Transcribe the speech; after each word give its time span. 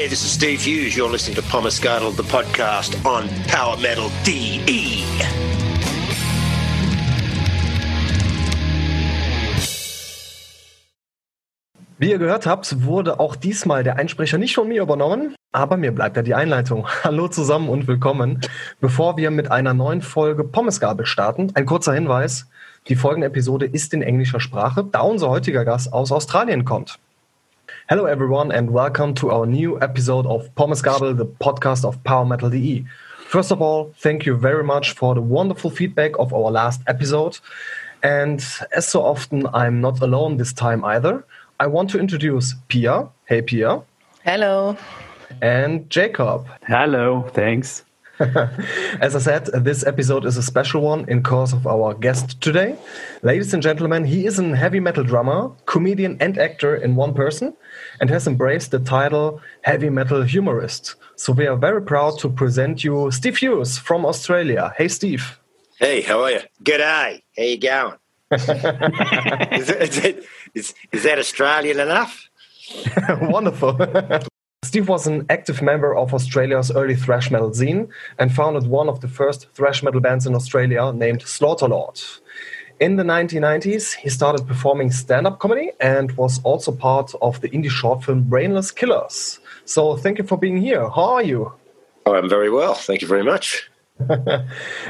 Hey, 0.00 0.08
this 0.08 0.22
is 0.24 0.32
Steve 0.32 0.62
Hughes. 0.62 0.96
You're 0.96 1.10
listening 1.10 1.36
to 1.36 1.42
Pomascardle, 1.42 2.16
the 2.16 2.22
podcast 2.22 2.96
on 3.04 3.28
Power 3.48 3.76
Metal 3.76 4.10
DE. 4.24 5.04
Wie 11.98 12.10
ihr 12.10 12.16
gehört 12.16 12.46
habt, 12.46 12.82
wurde 12.82 13.20
auch 13.20 13.36
diesmal 13.36 13.84
der 13.84 13.96
Einsprecher 13.96 14.38
nicht 14.38 14.54
von 14.54 14.68
mir 14.68 14.80
übernommen, 14.80 15.34
aber 15.52 15.76
mir 15.76 15.92
bleibt 15.92 16.16
ja 16.16 16.22
die 16.22 16.34
Einleitung. 16.34 16.88
Hallo 17.04 17.28
zusammen 17.28 17.68
und 17.68 17.86
willkommen. 17.86 18.40
Bevor 18.80 19.18
wir 19.18 19.30
mit 19.30 19.50
einer 19.50 19.74
neuen 19.74 20.00
Folge 20.00 20.44
Pommesgabel 20.44 21.04
starten, 21.04 21.52
ein 21.52 21.66
kurzer 21.66 21.92
Hinweis. 21.92 22.46
Die 22.88 22.96
folgende 22.96 23.26
Episode 23.26 23.66
ist 23.66 23.92
in 23.92 24.00
englischer 24.00 24.40
Sprache, 24.40 24.82
da 24.82 25.00
unser 25.00 25.28
heutiger 25.28 25.66
Gast 25.66 25.92
aus 25.92 26.10
Australien 26.10 26.64
kommt. 26.64 26.98
Hello 27.90 28.04
everyone 28.04 28.52
and 28.52 28.70
welcome 28.70 29.14
to 29.14 29.32
our 29.32 29.44
new 29.46 29.76
episode 29.82 30.24
of 30.24 30.54
Pommesgabel, 30.54 31.16
the 31.16 31.26
podcast 31.26 31.84
of 31.84 32.00
Power 32.04 32.24
Metal 32.24 32.48
DE. 32.48 32.84
First 33.26 33.50
of 33.50 33.60
all, 33.60 33.92
thank 33.98 34.24
you 34.24 34.36
very 34.36 34.62
much 34.62 34.92
for 34.92 35.16
the 35.16 35.20
wonderful 35.20 35.70
feedback 35.70 36.12
of 36.16 36.32
our 36.32 36.52
last 36.52 36.82
episode. 36.86 37.40
And 38.04 38.40
as 38.76 38.86
so 38.86 39.02
often, 39.02 39.48
I'm 39.52 39.80
not 39.80 40.00
alone 40.00 40.36
this 40.36 40.52
time 40.52 40.84
either. 40.84 41.24
I 41.58 41.66
want 41.66 41.90
to 41.90 41.98
introduce 41.98 42.54
Pia. 42.68 43.08
Hey, 43.24 43.42
Pia. 43.42 43.82
Hello. 44.24 44.76
And 45.42 45.90
Jacob. 45.90 46.46
Hello, 46.68 47.28
thanks. 47.32 47.82
As 49.00 49.16
I 49.16 49.18
said, 49.18 49.46
this 49.46 49.86
episode 49.86 50.26
is 50.26 50.36
a 50.36 50.42
special 50.42 50.82
one 50.82 51.08
in 51.08 51.22
course 51.22 51.54
of 51.54 51.66
our 51.66 51.94
guest 51.94 52.38
today. 52.42 52.76
Ladies 53.22 53.54
and 53.54 53.62
gentlemen, 53.62 54.04
he 54.04 54.26
is 54.26 54.38
a 54.38 54.54
heavy 54.54 54.78
metal 54.78 55.04
drummer, 55.04 55.50
comedian, 55.64 56.18
and 56.20 56.36
actor 56.36 56.76
in 56.76 56.96
one 56.96 57.14
person, 57.14 57.56
and 57.98 58.10
has 58.10 58.26
embraced 58.26 58.72
the 58.72 58.78
title 58.78 59.40
heavy 59.62 59.88
metal 59.88 60.22
humorist. 60.22 60.96
So 61.16 61.32
we 61.32 61.46
are 61.46 61.56
very 61.56 61.80
proud 61.80 62.18
to 62.18 62.28
present 62.28 62.84
you 62.84 63.10
Steve 63.10 63.38
Hughes 63.38 63.78
from 63.78 64.04
Australia. 64.04 64.74
Hey, 64.76 64.88
Steve. 64.88 65.40
Hey, 65.78 66.02
how 66.02 66.24
are 66.24 66.32
you? 66.32 66.40
G'day. 66.62 67.22
How 67.36 67.42
you 67.42 67.56
going? 67.56 67.96
is, 68.32 69.70
it, 69.70 69.82
is, 69.82 69.98
it, 70.04 70.24
is, 70.54 70.74
is 70.92 71.02
that 71.04 71.18
Australian 71.18 71.80
enough? 71.80 72.28
Wonderful. 73.22 73.78
Steve 74.70 74.88
was 74.88 75.08
an 75.08 75.26
active 75.28 75.62
member 75.62 75.96
of 75.96 76.14
Australia's 76.14 76.70
early 76.70 76.94
thrash 76.94 77.28
metal 77.28 77.52
scene 77.52 77.88
and 78.20 78.32
founded 78.32 78.68
one 78.68 78.88
of 78.88 79.00
the 79.00 79.08
first 79.08 79.48
thrash 79.52 79.82
metal 79.82 80.00
bands 80.00 80.26
in 80.28 80.34
Australia 80.36 80.92
named 80.92 81.22
Slaughterlord. 81.24 82.20
In 82.78 82.94
the 82.94 83.02
1990s, 83.02 83.94
he 83.94 84.08
started 84.08 84.46
performing 84.46 84.92
stand 84.92 85.26
up 85.26 85.40
comedy 85.40 85.72
and 85.80 86.12
was 86.12 86.40
also 86.44 86.70
part 86.70 87.12
of 87.20 87.40
the 87.40 87.48
indie 87.48 87.68
short 87.68 88.04
film 88.04 88.22
Brainless 88.22 88.70
Killers. 88.70 89.40
So, 89.64 89.96
thank 89.96 90.18
you 90.18 90.24
for 90.24 90.38
being 90.38 90.58
here. 90.58 90.88
How 90.88 91.14
are 91.14 91.24
you? 91.24 91.52
Oh, 92.06 92.14
I'm 92.14 92.28
very 92.28 92.48
well. 92.48 92.74
Thank 92.74 93.02
you 93.02 93.08
very 93.08 93.24
much. 93.24 93.68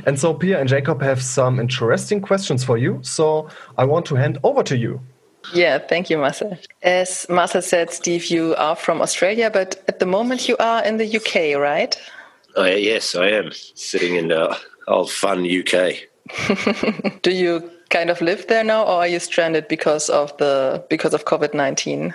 and 0.05 0.21
so, 0.21 0.35
Pia 0.35 0.61
and 0.61 0.69
Jacob 0.69 1.01
have 1.01 1.23
some 1.23 1.59
interesting 1.59 2.21
questions 2.21 2.63
for 2.63 2.77
you. 2.77 2.99
So, 3.01 3.49
I 3.79 3.87
want 3.87 4.05
to 4.09 4.15
hand 4.17 4.37
over 4.45 4.63
to 4.63 4.77
you. 4.77 5.01
Yeah, 5.53 5.79
thank 5.79 6.11
you, 6.11 6.19
Marcel. 6.19 6.59
As 6.83 7.27
Marcel 7.29 7.63
said, 7.63 7.91
Steve, 7.91 8.27
you 8.27 8.55
are 8.57 8.77
from 8.77 9.01
Australia, 9.01 9.51
but 9.51 9.83
at 9.89 9.99
the 9.99 10.07
moment 10.07 10.49
you 10.49 10.57
are 10.59 10.85
in 10.85 10.99
the 10.99 11.17
UK, 11.17 11.61
right? 11.61 11.97
Oh, 12.57 12.65
yes, 12.65 13.15
I 13.15 13.29
am 13.29 13.51
sitting 13.53 14.17
in 14.17 14.29
the 14.29 14.57
old 14.89 15.11
fun 15.11 15.47
UK. 15.47 15.95
Do 17.23 17.31
you 17.33 17.71
kind 17.91 18.11
of 18.11 18.21
live 18.21 18.47
there 18.47 18.65
now, 18.65 18.83
or 18.85 19.01
are 19.01 19.09
you 19.09 19.19
stranded 19.19 19.69
because 19.69 20.09
of 20.09 20.37
the 20.39 20.85
because 20.89 21.15
of 21.15 21.25
COVID 21.25 21.55
nineteen? 21.55 22.15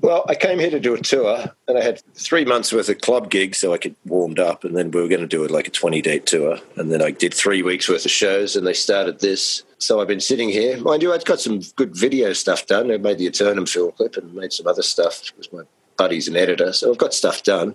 Well, 0.00 0.26
I 0.28 0.34
came 0.34 0.58
here 0.58 0.70
to 0.70 0.78
do 0.78 0.94
a 0.94 1.00
tour, 1.00 1.46
and 1.66 1.78
I 1.78 1.82
had 1.82 2.02
three 2.14 2.44
months 2.44 2.70
worth 2.70 2.90
of 2.90 3.00
club 3.00 3.30
gigs, 3.30 3.58
so 3.58 3.72
I 3.72 3.78
could 3.78 3.96
warmed 4.04 4.38
up, 4.38 4.62
and 4.62 4.76
then 4.76 4.90
we 4.90 5.00
were 5.00 5.08
going 5.08 5.22
to 5.22 5.26
do 5.26 5.42
it 5.42 5.50
like 5.50 5.66
a 5.66 5.70
twenty-day 5.70 6.18
tour, 6.20 6.58
and 6.76 6.92
then 6.92 7.00
I 7.00 7.10
did 7.10 7.32
three 7.32 7.62
weeks 7.62 7.88
worth 7.88 8.04
of 8.04 8.10
shows, 8.10 8.56
and 8.56 8.66
they 8.66 8.74
started 8.74 9.20
this. 9.20 9.62
So 9.78 10.00
I've 10.00 10.08
been 10.08 10.20
sitting 10.20 10.50
here. 10.50 10.78
Mind 10.78 11.02
you, 11.02 11.14
I'd 11.14 11.24
got 11.24 11.40
some 11.40 11.60
good 11.76 11.96
video 11.96 12.34
stuff 12.34 12.66
done. 12.66 12.90
I 12.92 12.98
made 12.98 13.18
the 13.18 13.26
Eternum 13.26 13.64
film 13.64 13.92
clip 13.92 14.16
and 14.16 14.34
made 14.34 14.52
some 14.52 14.66
other 14.66 14.82
stuff. 14.82 15.32
Was 15.38 15.50
my 15.50 15.62
buddy's 15.96 16.28
an 16.28 16.36
editor, 16.36 16.74
so 16.74 16.90
I've 16.90 16.98
got 16.98 17.14
stuff 17.14 17.42
done. 17.42 17.74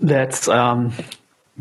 Let's 0.00 0.48
um, 0.48 0.92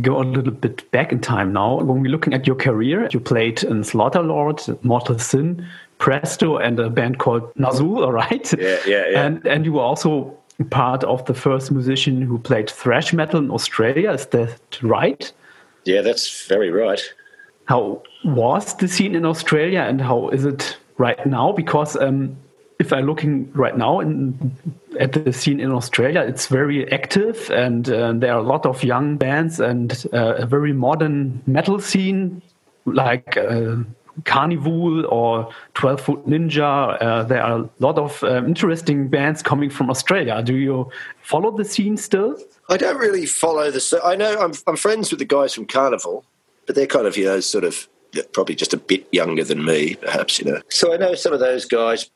go 0.01 0.19
a 0.19 0.25
little 0.25 0.51
bit 0.51 0.89
back 0.91 1.11
in 1.11 1.21
time 1.21 1.53
now. 1.53 1.77
When 1.77 2.01
we're 2.01 2.11
looking 2.11 2.33
at 2.33 2.47
your 2.47 2.55
career, 2.55 3.07
you 3.13 3.19
played 3.19 3.63
in 3.63 3.81
Slaughterlord, 3.81 4.83
Mortal 4.83 5.19
Sin, 5.19 5.65
Presto, 5.99 6.57
and 6.57 6.79
a 6.79 6.89
band 6.89 7.19
called 7.19 7.53
Nazxul, 7.55 8.11
right? 8.11 8.53
Yeah, 8.59 8.77
yeah, 8.85 9.05
yeah. 9.09 9.25
And, 9.25 9.45
and 9.47 9.65
you 9.65 9.73
were 9.73 9.81
also 9.81 10.37
part 10.69 11.03
of 11.03 11.25
the 11.25 11.33
first 11.33 11.71
musician 11.71 12.21
who 12.21 12.39
played 12.39 12.69
thrash 12.69 13.13
metal 13.13 13.39
in 13.39 13.51
Australia. 13.51 14.11
Is 14.11 14.25
that 14.27 14.81
right? 14.81 15.31
Yeah, 15.85 16.01
that's 16.01 16.47
very 16.47 16.71
right. 16.71 17.01
How 17.65 18.01
was 18.23 18.75
the 18.75 18.87
scene 18.87 19.15
in 19.15 19.25
Australia 19.25 19.81
and 19.81 20.01
how 20.01 20.29
is 20.29 20.45
it 20.45 20.77
right 20.97 21.25
now? 21.25 21.51
Because 21.51 21.95
um, 21.97 22.37
if 22.79 22.93
I'm 22.93 23.05
looking 23.05 23.51
right 23.53 23.77
now 23.77 23.99
in, 23.99 24.51
at 24.99 25.13
the 25.13 25.33
scene 25.33 25.59
in 25.59 25.71
Australia, 25.71 26.21
it's 26.21 26.47
very 26.47 26.91
active 26.91 27.49
and 27.51 27.89
uh, 27.89 28.13
there 28.13 28.33
are 28.33 28.39
a 28.39 28.43
lot 28.43 28.65
of 28.65 28.83
young 28.83 29.17
bands 29.17 29.59
and 29.59 30.05
uh, 30.13 30.35
a 30.35 30.45
very 30.45 30.73
modern 30.73 31.41
metal 31.45 31.79
scene 31.79 32.41
like 32.85 33.35
uh, 33.37 33.75
Karnivool 34.23 35.09
or 35.11 35.51
12 35.75 36.01
Foot 36.01 36.27
Ninja. 36.27 36.97
Uh, 37.01 37.23
there 37.23 37.43
are 37.43 37.59
a 37.59 37.69
lot 37.79 37.97
of 37.97 38.23
um, 38.23 38.45
interesting 38.45 39.07
bands 39.07 39.41
coming 39.41 39.69
from 39.69 39.89
Australia. 39.89 40.41
Do 40.41 40.55
you 40.55 40.89
follow 41.21 41.55
the 41.55 41.65
scene 41.65 41.97
still? 41.97 42.37
I 42.69 42.77
don't 42.77 42.97
really 42.97 43.25
follow 43.25 43.71
the. 43.71 44.01
I 44.03 44.15
know 44.15 44.39
I'm, 44.39 44.53
I'm 44.65 44.75
friends 44.75 45.11
with 45.11 45.19
the 45.19 45.25
guys 45.25 45.53
from 45.53 45.65
Karnivool, 45.65 46.23
but 46.65 46.75
they're 46.75 46.87
kind 46.87 47.07
of, 47.07 47.15
you 47.17 47.25
know, 47.25 47.39
sort 47.39 47.63
of 47.63 47.87
probably 48.33 48.55
just 48.55 48.73
a 48.73 48.77
bit 48.77 49.07
younger 49.11 49.43
than 49.43 49.63
me, 49.63 49.95
perhaps, 49.95 50.39
you 50.39 50.45
know. 50.45 50.61
So 50.69 50.93
I 50.93 50.97
know 50.97 51.15
some 51.15 51.33
of 51.33 51.39
those 51.39 51.65
guys, 51.65 52.09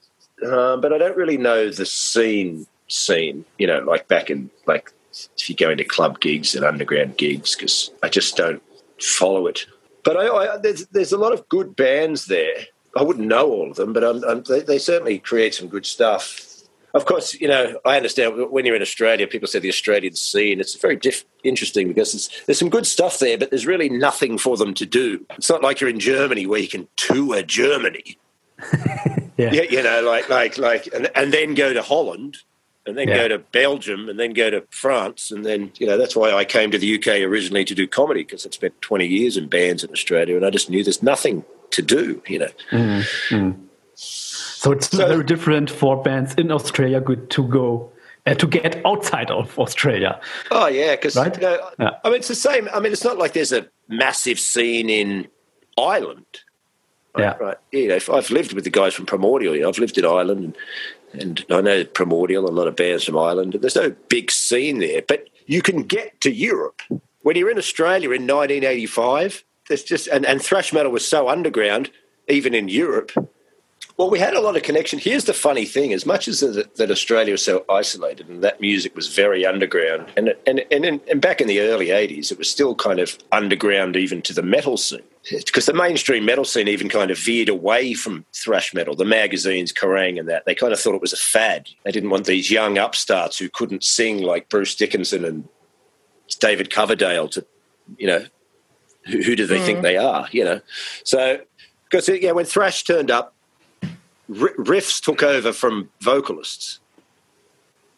uh, 0.45 0.77
but 0.77 0.93
I 0.93 0.97
don't 0.97 1.15
really 1.15 1.37
know 1.37 1.69
the 1.69 1.85
scene 1.85 2.67
scene, 2.87 3.45
you 3.57 3.67
know, 3.67 3.79
like 3.79 4.07
back 4.07 4.29
in, 4.29 4.49
like 4.65 4.91
if 5.37 5.49
you 5.49 5.55
go 5.55 5.69
into 5.69 5.83
club 5.83 6.19
gigs 6.19 6.55
and 6.55 6.65
underground 6.65 7.17
gigs, 7.17 7.55
because 7.55 7.91
I 8.03 8.09
just 8.09 8.35
don't 8.35 8.61
follow 8.99 9.47
it. 9.47 9.65
But 10.03 10.17
I, 10.17 10.27
I, 10.27 10.57
there's, 10.57 10.85
there's 10.87 11.11
a 11.11 11.17
lot 11.17 11.33
of 11.33 11.47
good 11.49 11.75
bands 11.75 12.25
there. 12.25 12.55
I 12.95 13.03
wouldn't 13.03 13.27
know 13.27 13.49
all 13.49 13.71
of 13.71 13.77
them, 13.77 13.93
but 13.93 14.03
I'm, 14.03 14.23
I'm, 14.23 14.43
they, 14.43 14.61
they 14.61 14.77
certainly 14.77 15.19
create 15.19 15.53
some 15.53 15.67
good 15.67 15.85
stuff 15.85 16.51
of 16.93 17.05
course, 17.05 17.39
you 17.39 17.47
know, 17.47 17.79
I 17.85 17.95
understand 17.95 18.51
when 18.51 18.65
you're 18.65 18.75
in 18.75 18.81
Australia, 18.81 19.25
people 19.25 19.47
say 19.47 19.59
the 19.59 19.69
Australian 19.69 20.15
scene. 20.15 20.59
It's 20.59 20.75
very 20.75 20.97
diff- 20.97 21.25
interesting 21.43 21.87
because 21.87 22.29
there's 22.45 22.59
some 22.59 22.69
good 22.69 22.85
stuff 22.85 23.19
there, 23.19 23.37
but 23.37 23.49
there's 23.49 23.65
really 23.65 23.89
nothing 23.89 24.37
for 24.37 24.57
them 24.57 24.73
to 24.73 24.85
do. 24.85 25.25
It's 25.31 25.49
not 25.49 25.61
like 25.61 25.79
you're 25.79 25.89
in 25.89 25.99
Germany 25.99 26.45
where 26.45 26.59
you 26.59 26.67
can 26.67 26.87
tour 26.97 27.43
Germany. 27.43 28.17
yeah. 29.37 29.53
yeah. 29.53 29.61
you 29.63 29.81
know, 29.81 30.01
like 30.01 30.29
like 30.29 30.57
like, 30.57 30.87
and, 30.93 31.09
and 31.15 31.33
then 31.33 31.53
go 31.53 31.73
to 31.73 31.81
Holland, 31.81 32.37
and 32.85 32.97
then 32.97 33.07
yeah. 33.07 33.15
go 33.15 33.27
to 33.29 33.39
Belgium, 33.39 34.09
and 34.09 34.19
then 34.19 34.33
go 34.33 34.49
to 34.49 34.63
France, 34.71 35.31
and 35.31 35.45
then 35.45 35.71
you 35.77 35.87
know 35.87 35.97
that's 35.97 36.15
why 36.15 36.31
I 36.31 36.45
came 36.45 36.71
to 36.71 36.77
the 36.77 36.95
UK 36.95 37.21
originally 37.21 37.65
to 37.65 37.75
do 37.75 37.87
comedy 37.87 38.23
because 38.23 38.45
I 38.45 38.49
spent 38.49 38.81
20 38.81 39.05
years 39.05 39.37
in 39.37 39.47
bands 39.47 39.83
in 39.83 39.91
Australia, 39.91 40.35
and 40.35 40.45
I 40.45 40.49
just 40.49 40.69
knew 40.69 40.83
there's 40.83 41.03
nothing 41.03 41.43
to 41.71 41.81
do, 41.81 42.21
you 42.27 42.39
know. 42.39 42.49
Mm, 42.71 43.29
mm. 43.29 43.59
So 43.95 44.71
it's 44.71 44.89
so, 44.89 45.07
very 45.07 45.23
different 45.23 45.69
for 45.69 46.01
bands 46.01 46.33
in 46.35 46.51
Australia 46.51 47.01
good 47.01 47.29
to 47.31 47.47
go 47.47 47.91
uh, 48.25 48.35
to 48.35 48.47
get 48.47 48.85
outside 48.85 49.31
of 49.31 49.57
Australia. 49.57 50.19
Oh 50.51 50.67
yeah, 50.67 50.95
because 50.95 51.15
right? 51.15 51.35
you 51.35 51.41
know, 51.41 51.69
yeah. 51.79 51.91
I 52.03 52.09
mean 52.09 52.17
it's 52.17 52.27
the 52.27 52.35
same. 52.35 52.69
I 52.73 52.79
mean 52.79 52.91
it's 52.91 53.03
not 53.03 53.17
like 53.17 53.33
there's 53.33 53.51
a 53.51 53.67
massive 53.87 54.39
scene 54.39 54.89
in 54.89 55.27
Ireland. 55.77 56.25
Right, 57.15 57.23
yeah, 57.23 57.45
right. 57.45 57.57
You 57.71 57.87
know, 57.89 57.99
I've 58.13 58.29
lived 58.29 58.53
with 58.53 58.63
the 58.63 58.69
guys 58.69 58.93
from 58.93 59.05
Primordial. 59.05 59.55
You 59.55 59.63
know, 59.63 59.69
I've 59.69 59.79
lived 59.79 59.97
in 59.97 60.05
Ireland, 60.05 60.43
and, 60.45 60.57
and 61.13 61.45
I 61.49 61.61
know 61.61 61.83
Primordial. 61.83 62.49
A 62.49 62.51
lot 62.51 62.67
of 62.67 62.75
bands 62.75 63.03
from 63.03 63.17
Ireland. 63.17 63.53
There's 63.53 63.75
no 63.75 63.95
big 64.09 64.31
scene 64.31 64.79
there, 64.79 65.01
but 65.07 65.27
you 65.45 65.61
can 65.61 65.83
get 65.83 66.19
to 66.21 66.31
Europe 66.31 66.81
when 67.21 67.35
you're 67.35 67.51
in 67.51 67.57
Australia 67.57 68.09
in 68.09 68.27
1985. 68.27 69.43
There's 69.67 69.83
just 69.83 70.07
and, 70.07 70.25
and 70.25 70.41
thrash 70.41 70.73
metal 70.73 70.91
was 70.91 71.07
so 71.07 71.29
underground, 71.29 71.91
even 72.27 72.53
in 72.53 72.67
Europe 72.67 73.11
well, 73.97 74.09
we 74.09 74.19
had 74.19 74.33
a 74.33 74.41
lot 74.41 74.55
of 74.55 74.63
connection. 74.63 74.99
Here's 74.99 75.25
the 75.25 75.33
funny 75.33 75.65
thing: 75.65 75.93
as 75.93 76.05
much 76.05 76.27
as 76.27 76.39
that, 76.39 76.75
that 76.75 76.91
Australia 76.91 77.33
was 77.33 77.43
so 77.43 77.65
isolated 77.69 78.29
and 78.29 78.43
that 78.43 78.61
music 78.61 78.95
was 78.95 79.13
very 79.13 79.45
underground, 79.45 80.11
and 80.17 80.33
and 80.47 80.63
and, 80.71 80.85
and 80.85 81.21
back 81.21 81.41
in 81.41 81.47
the 81.47 81.59
early 81.61 81.87
'80s, 81.87 82.31
it 82.31 82.37
was 82.37 82.49
still 82.49 82.75
kind 82.75 82.99
of 82.99 83.17
underground 83.31 83.95
even 83.95 84.21
to 84.23 84.33
the 84.33 84.41
metal 84.41 84.77
scene, 84.77 85.03
because 85.29 85.65
the 85.65 85.73
mainstream 85.73 86.25
metal 86.25 86.45
scene 86.45 86.67
even 86.67 86.89
kind 86.89 87.11
of 87.11 87.17
veered 87.17 87.49
away 87.49 87.93
from 87.93 88.25
thrash 88.33 88.73
metal. 88.73 88.95
The 88.95 89.05
magazines, 89.05 89.73
Kerrang, 89.73 90.19
and 90.19 90.29
that 90.29 90.45
they 90.45 90.55
kind 90.55 90.73
of 90.73 90.79
thought 90.79 90.95
it 90.95 91.01
was 91.01 91.13
a 91.13 91.17
fad. 91.17 91.69
They 91.83 91.91
didn't 91.91 92.09
want 92.09 92.25
these 92.25 92.49
young 92.49 92.77
upstarts 92.77 93.37
who 93.37 93.49
couldn't 93.49 93.83
sing 93.83 94.21
like 94.21 94.49
Bruce 94.49 94.75
Dickinson 94.75 95.25
and 95.25 95.47
David 96.39 96.69
Coverdale 96.69 97.27
to, 97.29 97.45
you 97.97 98.07
know, 98.07 98.25
who, 99.05 99.21
who 99.21 99.35
do 99.35 99.45
they 99.45 99.59
mm. 99.59 99.65
think 99.65 99.81
they 99.81 99.97
are? 99.97 100.27
You 100.31 100.45
know, 100.45 100.61
so 101.03 101.41
because 101.89 102.07
yeah, 102.07 102.31
when 102.31 102.45
thrash 102.45 102.83
turned 102.83 103.11
up 103.11 103.35
riffs 104.31 105.01
took 105.01 105.23
over 105.23 105.53
from 105.53 105.89
vocalists. 105.99 106.79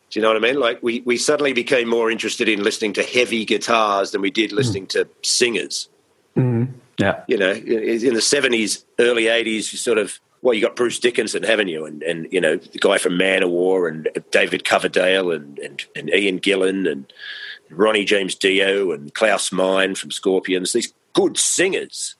Do 0.09 0.19
you 0.19 0.21
know 0.21 0.29
what 0.29 0.37
I 0.37 0.41
mean? 0.41 0.59
Like 0.59 0.81
we, 0.83 1.01
we 1.01 1.17
suddenly 1.17 1.53
became 1.53 1.87
more 1.89 2.11
interested 2.11 2.47
in 2.47 2.63
listening 2.63 2.93
to 2.93 3.03
heavy 3.03 3.45
guitars 3.45 4.11
than 4.11 4.21
we 4.21 4.31
did 4.31 4.51
listening 4.51 4.85
mm. 4.85 4.89
to 4.89 5.09
singers. 5.23 5.89
Mm. 6.35 6.73
Yeah. 6.99 7.23
You 7.27 7.37
know, 7.37 7.51
in 7.51 8.13
the 8.13 8.21
70s, 8.21 8.83
early 8.99 9.23
80s, 9.23 9.71
you 9.71 9.77
sort 9.79 9.97
of, 9.97 10.19
well, 10.41 10.53
you 10.53 10.61
got 10.61 10.75
Bruce 10.75 10.99
Dickinson, 10.99 11.43
haven't 11.43 11.69
you? 11.69 11.85
And, 11.85 12.03
and 12.03 12.27
you 12.31 12.39
know, 12.39 12.57
the 12.57 12.77
guy 12.77 12.97
from 12.99 13.13
Manowar 13.13 13.89
and 13.89 14.07
David 14.29 14.65
Coverdale 14.65 15.31
and, 15.31 15.57
and, 15.59 15.83
and 15.95 16.09
Ian 16.09 16.39
Gillan 16.39 16.91
and 16.91 17.11
Ronnie 17.71 18.05
James 18.05 18.35
Dio 18.35 18.91
and 18.91 19.13
Klaus 19.13 19.51
Meine 19.51 19.95
from 19.95 20.11
Scorpions, 20.11 20.73
these 20.73 20.93
good 21.13 21.37
singers 21.37 22.15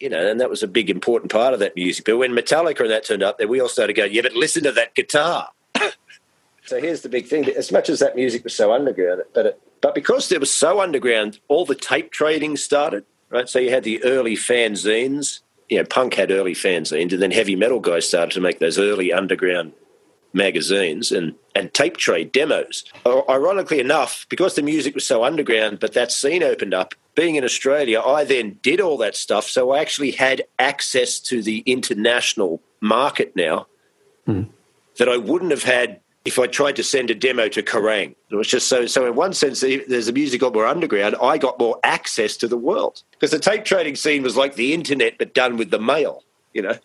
you 0.00 0.08
know, 0.08 0.26
and 0.26 0.40
that 0.40 0.50
was 0.50 0.62
a 0.62 0.68
big 0.68 0.90
important 0.90 1.32
part 1.32 1.54
of 1.54 1.60
that 1.60 1.76
music. 1.76 2.04
But 2.04 2.18
when 2.18 2.32
Metallica 2.32 2.80
and 2.80 2.90
that 2.90 3.04
turned 3.04 3.22
up, 3.22 3.38
then 3.38 3.48
we 3.48 3.60
all 3.60 3.68
started 3.68 3.94
going, 3.94 4.12
yeah, 4.12 4.22
but 4.22 4.34
listen 4.34 4.62
to 4.64 4.72
that 4.72 4.94
guitar. 4.94 5.48
so 6.64 6.80
here's 6.80 7.02
the 7.02 7.08
big 7.08 7.26
thing: 7.26 7.48
as 7.48 7.72
much 7.72 7.88
as 7.88 8.00
that 8.00 8.16
music 8.16 8.44
was 8.44 8.54
so 8.54 8.72
underground, 8.72 9.22
but 9.34 9.46
it, 9.46 9.60
but 9.80 9.94
because 9.94 10.30
it 10.32 10.40
was 10.40 10.52
so 10.52 10.80
underground, 10.80 11.38
all 11.48 11.64
the 11.64 11.74
tape 11.74 12.10
trading 12.10 12.56
started. 12.56 13.04
Right, 13.28 13.48
so 13.48 13.58
you 13.58 13.70
had 13.70 13.82
the 13.82 14.02
early 14.04 14.36
fanzines. 14.36 15.40
You 15.68 15.78
know, 15.78 15.84
punk 15.84 16.14
had 16.14 16.30
early 16.30 16.54
fanzines, 16.54 17.12
and 17.12 17.20
then 17.20 17.32
heavy 17.32 17.56
metal 17.56 17.80
guys 17.80 18.06
started 18.06 18.32
to 18.34 18.40
make 18.40 18.60
those 18.60 18.78
early 18.78 19.12
underground 19.12 19.72
magazines 20.36 21.10
and, 21.10 21.34
and 21.54 21.72
tape 21.74 21.96
trade 21.96 22.30
demos. 22.30 22.84
Ironically 23.06 23.80
enough, 23.80 24.26
because 24.28 24.54
the 24.54 24.62
music 24.62 24.94
was 24.94 25.06
so 25.06 25.24
underground, 25.24 25.80
but 25.80 25.94
that 25.94 26.12
scene 26.12 26.42
opened 26.42 26.74
up, 26.74 26.94
being 27.14 27.36
in 27.36 27.44
Australia, 27.44 28.00
I 28.00 28.24
then 28.24 28.58
did 28.62 28.80
all 28.80 28.98
that 28.98 29.16
stuff. 29.16 29.48
So 29.48 29.72
I 29.72 29.80
actually 29.80 30.12
had 30.12 30.44
access 30.58 31.18
to 31.20 31.42
the 31.42 31.60
international 31.60 32.60
market 32.80 33.34
now 33.34 33.66
mm. 34.28 34.48
that 34.98 35.08
I 35.08 35.16
wouldn't 35.16 35.50
have 35.50 35.62
had 35.62 36.00
if 36.26 36.38
I 36.40 36.46
tried 36.48 36.76
to 36.76 36.82
send 36.82 37.10
a 37.10 37.14
demo 37.14 37.48
to 37.48 37.62
Kerrang. 37.62 38.14
It 38.30 38.34
was 38.34 38.48
just 38.48 38.68
so. 38.68 38.86
So 38.86 39.06
in 39.06 39.14
one 39.14 39.32
sense, 39.32 39.60
there's 39.60 40.08
a 40.08 40.12
music 40.12 40.40
got 40.40 40.52
more 40.52 40.66
underground. 40.66 41.16
I 41.22 41.38
got 41.38 41.58
more 41.58 41.78
access 41.84 42.36
to 42.38 42.48
the 42.48 42.56
world 42.58 43.02
because 43.12 43.30
the 43.30 43.38
tape 43.38 43.64
trading 43.64 43.96
scene 43.96 44.22
was 44.22 44.36
like 44.36 44.56
the 44.56 44.74
internet, 44.74 45.18
but 45.18 45.34
done 45.34 45.56
with 45.56 45.70
the 45.70 45.78
mail. 45.78 46.24
You 46.52 46.62
know. 46.62 46.78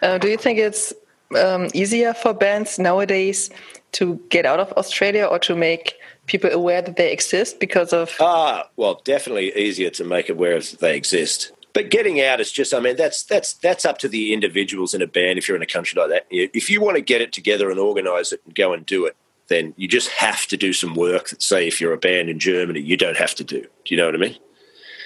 Uh, 0.00 0.18
do 0.18 0.28
you 0.28 0.36
think 0.36 0.58
it's 0.58 0.92
um, 1.36 1.68
easier 1.74 2.14
for 2.14 2.32
bands 2.32 2.78
nowadays 2.78 3.50
to 3.92 4.20
get 4.28 4.46
out 4.46 4.60
of 4.60 4.72
Australia 4.72 5.24
or 5.24 5.38
to 5.40 5.54
make 5.54 5.94
people 6.26 6.50
aware 6.50 6.82
that 6.82 6.96
they 6.96 7.12
exist 7.12 7.60
because 7.60 7.92
of? 7.92 8.14
Ah, 8.20 8.68
well, 8.76 9.00
definitely 9.04 9.56
easier 9.56 9.90
to 9.90 10.04
make 10.04 10.28
aware 10.28 10.58
that 10.58 10.78
they 10.80 10.96
exist. 10.96 11.52
But 11.72 11.90
getting 11.90 12.20
out 12.20 12.40
is 12.40 12.52
just, 12.52 12.72
I 12.72 12.80
mean, 12.80 12.96
that's 12.96 13.24
that's 13.24 13.54
that's 13.54 13.84
up 13.84 13.98
to 13.98 14.08
the 14.08 14.32
individuals 14.32 14.94
in 14.94 15.02
a 15.02 15.08
band. 15.08 15.38
If 15.38 15.48
you're 15.48 15.56
in 15.56 15.62
a 15.62 15.66
country 15.66 16.00
like 16.00 16.10
that, 16.10 16.26
if 16.30 16.70
you 16.70 16.80
want 16.80 16.96
to 16.96 17.02
get 17.02 17.20
it 17.20 17.32
together 17.32 17.70
and 17.70 17.80
organise 17.80 18.32
it 18.32 18.40
and 18.44 18.54
go 18.54 18.72
and 18.72 18.86
do 18.86 19.06
it, 19.06 19.16
then 19.48 19.74
you 19.76 19.88
just 19.88 20.08
have 20.08 20.46
to 20.46 20.56
do 20.56 20.72
some 20.72 20.94
work 20.94 21.30
that, 21.30 21.42
say, 21.42 21.66
if 21.66 21.80
you're 21.80 21.92
a 21.92 21.98
band 21.98 22.30
in 22.30 22.38
Germany, 22.38 22.80
you 22.80 22.96
don't 22.96 23.16
have 23.16 23.34
to 23.34 23.44
do. 23.44 23.60
Do 23.60 23.68
you 23.94 23.96
know 23.96 24.06
what 24.06 24.14
I 24.14 24.18
mean? 24.18 24.36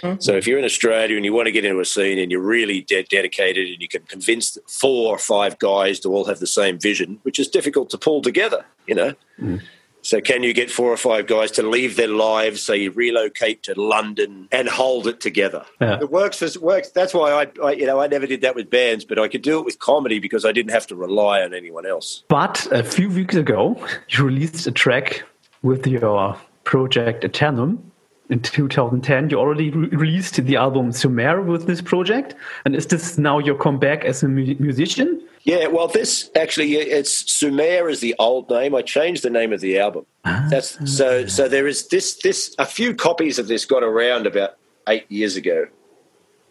Mm-hmm. 0.03 0.21
So 0.21 0.33
if 0.37 0.47
you're 0.47 0.59
in 0.59 0.65
Australia 0.65 1.17
and 1.17 1.25
you 1.25 1.33
want 1.33 1.47
to 1.47 1.53
get 1.53 1.65
into 1.65 1.81
a 1.81 1.85
scene 1.85 2.19
and 2.19 2.31
you're 2.31 2.41
really 2.41 2.83
de- 2.83 3.03
dedicated 3.05 3.69
and 3.69 3.81
you 3.81 3.89
can 3.89 4.03
convince 4.03 4.59
four 4.67 5.15
or 5.15 5.19
five 5.19 5.59
guys 5.59 6.01
to 6.01 6.09
all 6.11 6.25
have 6.27 6.41
the 6.41 6.47
same 6.47 6.79
vision, 6.79 7.19
which 7.23 7.39
is 7.39 7.49
difficult 7.49 7.91
to 7.91 7.99
pull 7.99 8.23
together, 8.23 8.65
you 8.87 8.95
know. 8.95 9.15
Mm. 9.41 9.63
So 10.03 10.21
can 10.21 10.43
you 10.43 10.55
get 10.55 10.71
four 10.71 10.93
or 10.93 10.97
five 10.97 11.27
guys 11.27 11.51
to 11.53 11.63
leave 11.63 11.97
their 11.97 12.09
lives, 12.09 12.63
so 12.63 12.73
you 12.73 12.93
relocate 12.93 13.63
to 13.65 13.79
London 13.79 14.49
and 14.53 14.69
hold 14.69 15.07
it 15.07 15.21
together? 15.21 15.67
Yeah. 15.81 15.99
It 16.01 16.11
works. 16.11 16.41
It 16.41 16.57
works. 16.63 16.91
That's 16.91 17.13
why 17.13 17.33
I, 17.33 17.47
I, 17.63 17.73
you 17.73 17.85
know, 17.85 18.01
I 18.01 18.07
never 18.07 18.27
did 18.27 18.41
that 18.43 18.55
with 18.55 18.71
bands, 18.71 19.05
but 19.05 19.19
I 19.19 19.29
could 19.29 19.43
do 19.43 19.59
it 19.59 19.65
with 19.65 19.81
comedy 19.81 20.19
because 20.19 20.45
I 20.45 20.53
didn't 20.53 20.71
have 20.71 20.87
to 20.87 20.97
rely 20.97 21.43
on 21.43 21.53
anyone 21.53 21.85
else. 21.85 22.23
But 22.29 22.67
a 22.73 22.85
few 22.85 23.11
weeks 23.11 23.35
ago, 23.35 23.77
you 24.09 24.25
released 24.25 24.67
a 24.67 24.71
track 24.71 25.25
with 25.63 25.87
your 25.87 26.39
project 26.65 27.25
Eternum 27.25 27.91
in 28.31 28.41
2010 28.41 29.31
you 29.31 29.39
already 29.39 29.71
re 29.71 29.89
released 29.89 30.35
the 30.35 30.57
album 30.57 30.93
Sumer 30.93 31.41
with 31.41 31.67
this 31.67 31.81
project. 31.81 32.35
And 32.65 32.75
is 32.75 32.87
this 32.87 33.19
now 33.19 33.39
your 33.39 33.57
comeback 33.57 34.05
as 34.05 34.23
a 34.23 34.29
mu 34.29 34.55
musician? 34.59 35.23
Yeah 35.45 35.69
well 35.69 35.89
this 35.89 36.31
actually 36.35 36.75
it's 36.75 37.31
Sumer 37.31 37.89
is 37.89 38.01
the 38.01 38.15
old 38.19 38.51
name. 38.51 38.75
I 38.75 38.83
changed 38.83 39.23
the 39.23 39.31
name 39.31 39.53
of 39.53 39.61
the 39.61 39.79
album. 39.79 40.07
Ah. 40.25 40.47
that's 40.51 40.77
so 40.91 41.27
so 41.27 41.49
there 41.49 41.67
is 41.67 41.89
this 41.89 42.17
this 42.17 42.55
a 42.59 42.67
few 42.67 42.95
copies 42.95 43.39
of 43.39 43.49
this 43.49 43.65
got 43.65 43.83
around 43.83 44.27
about 44.27 44.57
eight 44.89 45.11
years 45.11 45.37
ago 45.37 45.67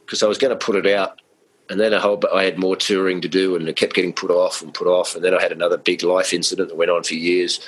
because 0.05 0.21
i 0.21 0.27
was 0.27 0.37
going 0.37 0.57
to 0.57 0.65
put 0.65 0.75
it 0.75 0.87
out. 0.87 1.21
And 1.69 1.81
then 1.81 1.91
a 1.91 1.99
whole 1.99 2.17
but 2.17 2.33
I 2.33 2.43
had 2.43 2.57
more 2.57 2.77
touring 2.77 3.21
to 3.21 3.27
do 3.27 3.55
and 3.55 3.67
it 3.67 3.75
kept 3.75 3.93
getting 3.93 4.13
put 4.13 4.31
off 4.31 4.61
and 4.61 4.73
put 4.73 4.87
off. 4.87 5.15
And 5.15 5.23
then 5.23 5.35
I 5.35 5.41
had 5.41 5.51
another 5.51 5.77
big 5.77 6.01
life 6.01 6.33
incident 6.33 6.69
that 6.69 6.75
went 6.75 6.91
on 6.91 7.03
for 7.03 7.13
years. 7.13 7.59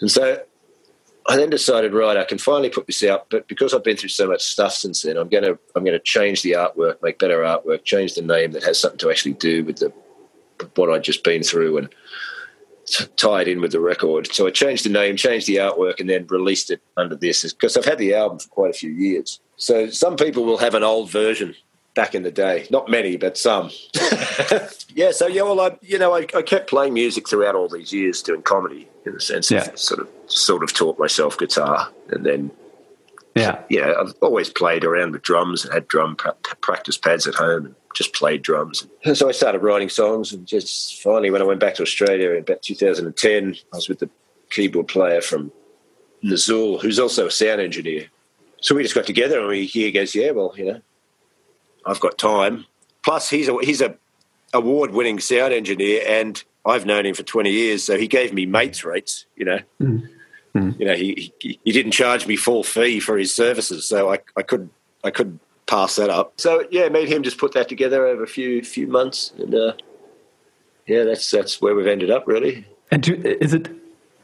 And 0.00 0.10
so 0.10 0.42
I 1.28 1.36
then 1.36 1.50
decided, 1.50 1.92
right, 1.92 2.16
I 2.16 2.24
can 2.24 2.38
finally 2.38 2.70
put 2.70 2.86
this 2.86 3.04
out, 3.04 3.28
but 3.28 3.46
because 3.48 3.74
I've 3.74 3.84
been 3.84 3.98
through 3.98 4.08
so 4.08 4.26
much 4.26 4.42
stuff 4.42 4.72
since 4.72 5.02
then, 5.02 5.18
I'm 5.18 5.28
gonna 5.28 5.58
I'm 5.76 5.84
gonna 5.84 5.98
change 5.98 6.42
the 6.42 6.52
artwork, 6.52 7.02
make 7.02 7.18
better 7.18 7.40
artwork, 7.40 7.84
change 7.84 8.14
the 8.14 8.22
name 8.22 8.52
that 8.52 8.64
has 8.64 8.80
something 8.80 8.98
to 8.98 9.10
actually 9.10 9.34
do 9.34 9.62
with 9.64 9.76
the 9.76 9.92
what 10.74 10.90
I'd 10.90 11.04
just 11.04 11.22
been 11.22 11.42
through 11.42 11.78
and 11.78 11.94
tie 13.16 13.42
it 13.42 13.48
in 13.48 13.60
with 13.60 13.72
the 13.72 13.80
record. 13.80 14.32
So 14.32 14.46
I 14.46 14.50
changed 14.50 14.86
the 14.86 14.90
name, 14.90 15.16
changed 15.16 15.46
the 15.46 15.56
artwork, 15.56 16.00
and 16.00 16.08
then 16.08 16.26
released 16.28 16.70
it 16.70 16.80
under 16.96 17.14
this 17.14 17.52
because 17.52 17.76
I've 17.76 17.84
had 17.84 17.98
the 17.98 18.14
album 18.14 18.38
for 18.38 18.48
quite 18.48 18.70
a 18.70 18.78
few 18.78 18.90
years. 18.90 19.38
So 19.56 19.90
some 19.90 20.16
people 20.16 20.44
will 20.44 20.58
have 20.58 20.74
an 20.74 20.82
old 20.82 21.10
version 21.10 21.54
back 21.94 22.14
in 22.14 22.22
the 22.22 22.30
day. 22.30 22.66
Not 22.70 22.88
many, 22.88 23.18
but 23.18 23.36
some. 23.36 23.70
yeah, 24.94 25.10
so 25.10 25.26
yeah, 25.26 25.42
well, 25.42 25.60
I 25.60 25.76
you 25.82 25.98
know 25.98 26.14
I, 26.14 26.26
I, 26.34 26.40
kept 26.40 26.70
playing 26.70 26.94
music 26.94 27.28
throughout 27.28 27.54
all 27.54 27.68
these 27.68 27.92
years, 27.92 28.22
doing 28.22 28.40
comedy 28.40 28.88
in 29.04 29.12
the 29.12 29.20
sense 29.20 29.50
yeah. 29.50 29.68
of 29.68 29.78
sort 29.78 30.00
of 30.00 30.08
sort 30.28 30.62
of 30.62 30.72
taught 30.72 30.98
myself 30.98 31.38
guitar, 31.38 31.90
and 32.10 32.24
then 32.24 32.50
yeah, 33.34 33.62
yeah, 33.68 33.92
I've 34.00 34.14
always 34.20 34.50
played 34.50 34.84
around 34.84 35.12
with 35.12 35.22
drums 35.22 35.64
and 35.64 35.72
had 35.72 35.88
drum 35.88 36.16
pra- 36.16 36.34
practice 36.60 36.96
pads 36.96 37.26
at 37.26 37.34
home 37.34 37.66
and 37.66 37.74
just 37.94 38.12
played 38.12 38.42
drums. 38.42 38.86
So 39.14 39.28
I 39.28 39.32
started 39.32 39.62
writing 39.62 39.88
songs, 39.88 40.32
and 40.32 40.46
just 40.46 41.02
finally, 41.02 41.30
when 41.30 41.42
I 41.42 41.44
went 41.44 41.60
back 41.60 41.74
to 41.76 41.82
Australia 41.82 42.30
in 42.30 42.38
about 42.38 42.62
2010, 42.62 43.56
I 43.72 43.76
was 43.76 43.88
with 43.88 44.00
the 44.00 44.10
keyboard 44.50 44.88
player 44.88 45.20
from 45.20 45.52
Nazxul, 46.24 46.80
who's 46.80 46.98
also 46.98 47.26
a 47.26 47.30
sound 47.30 47.60
engineer. 47.60 48.08
So 48.60 48.74
we 48.74 48.82
just 48.82 48.94
got 48.94 49.06
together 49.06 49.38
and 49.38 49.48
we, 49.48 49.66
he 49.66 49.92
goes, 49.92 50.14
yeah, 50.14 50.32
well, 50.32 50.52
you 50.56 50.64
know, 50.64 50.80
I've 51.86 52.00
got 52.00 52.18
time. 52.18 52.66
Plus, 53.04 53.30
he's 53.30 53.48
a 53.48 53.56
he's 53.62 53.80
a 53.80 53.94
award 54.52 54.90
winning 54.90 55.20
sound 55.20 55.52
engineer, 55.52 56.02
and 56.06 56.42
I've 56.66 56.84
known 56.84 57.06
him 57.06 57.14
for 57.14 57.22
twenty 57.22 57.52
years, 57.52 57.84
so 57.84 57.96
he 57.96 58.08
gave 58.08 58.34
me 58.34 58.46
mates 58.46 58.84
rates. 58.84 59.26
You 59.36 59.44
know, 59.44 59.58
mm. 59.80 60.08
Mm. 60.54 60.78
you 60.78 60.86
know, 60.86 60.94
he, 60.94 61.32
he, 61.40 61.60
he 61.64 61.72
didn't 61.72 61.92
charge 61.92 62.26
me 62.26 62.36
full 62.36 62.62
fee 62.62 63.00
for 63.00 63.18
his 63.18 63.34
services, 63.34 63.86
so 63.86 64.12
I 64.12 64.18
I 64.36 64.42
could 64.42 64.70
I 65.04 65.10
could 65.10 65.38
pass 65.66 65.96
that 65.96 66.10
up. 66.10 66.32
So 66.38 66.64
yeah, 66.70 66.88
me 66.88 67.00
and 67.02 67.08
him 67.08 67.22
just 67.22 67.38
put 67.38 67.52
that 67.52 67.68
together 67.68 68.06
over 68.06 68.22
a 68.22 68.28
few 68.28 68.62
few 68.62 68.86
months, 68.86 69.32
and 69.38 69.54
uh, 69.54 69.72
yeah, 70.86 71.04
that's 71.04 71.30
that's 71.30 71.60
where 71.60 71.74
we've 71.74 71.86
ended 71.86 72.10
up 72.10 72.26
really. 72.26 72.66
And 72.90 73.02
do, 73.02 73.14
is 73.14 73.52
it 73.52 73.68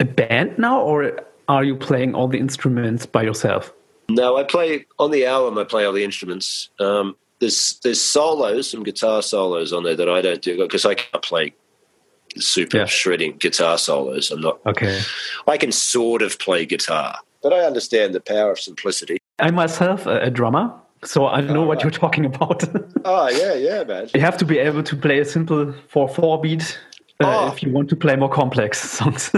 a 0.00 0.04
band 0.04 0.58
now, 0.58 0.80
or 0.80 1.20
are 1.48 1.64
you 1.64 1.76
playing 1.76 2.14
all 2.14 2.28
the 2.28 2.38
instruments 2.38 3.06
by 3.06 3.22
yourself? 3.22 3.72
No, 4.08 4.36
I 4.36 4.44
play 4.44 4.86
on 4.98 5.10
the 5.10 5.26
album. 5.26 5.58
I 5.58 5.64
play 5.64 5.84
all 5.84 5.92
the 5.92 6.04
instruments. 6.04 6.70
Um, 6.80 7.16
there's 7.40 7.78
there's 7.82 8.00
solos, 8.00 8.70
some 8.70 8.82
guitar 8.82 9.22
solos 9.22 9.72
on 9.72 9.84
there 9.84 9.96
that 9.96 10.08
I 10.08 10.22
don't 10.22 10.42
do 10.42 10.56
because 10.56 10.84
I 10.84 10.94
can't 10.94 11.22
play 11.22 11.54
super 12.38 12.78
yeah. 12.78 12.84
shredding 12.86 13.36
guitar 13.38 13.78
solos. 13.78 14.30
I'm 14.30 14.40
not 14.40 14.60
okay. 14.66 15.00
I 15.46 15.56
can 15.56 15.72
sort 15.72 16.22
of 16.22 16.38
play 16.38 16.66
guitar, 16.66 17.18
but 17.42 17.52
I 17.52 17.60
understand 17.60 18.14
the 18.14 18.20
power 18.20 18.52
of 18.52 18.60
simplicity. 18.60 19.18
I 19.38 19.50
myself 19.50 20.06
a, 20.06 20.30
drummer, 20.30 20.72
so 21.04 21.26
I 21.26 21.40
know 21.40 21.64
oh, 21.64 21.66
what 21.66 21.76
right. 21.76 21.84
you're 21.84 21.90
talking 21.90 22.24
about. 22.24 22.64
oh 23.04 23.28
yeah, 23.30 23.54
yeah, 23.54 23.84
man. 23.84 24.08
You 24.14 24.20
have 24.20 24.36
to 24.38 24.44
be 24.44 24.58
able 24.58 24.82
to 24.82 24.96
play 24.96 25.18
a 25.18 25.24
simple 25.24 25.74
four 25.88 26.08
four 26.08 26.40
beat 26.40 26.78
uh, 27.22 27.46
oh. 27.46 27.52
if 27.52 27.62
you 27.62 27.70
want 27.70 27.88
to 27.90 27.96
play 27.96 28.16
more 28.16 28.28
complex 28.28 28.80
songs. 28.98 29.30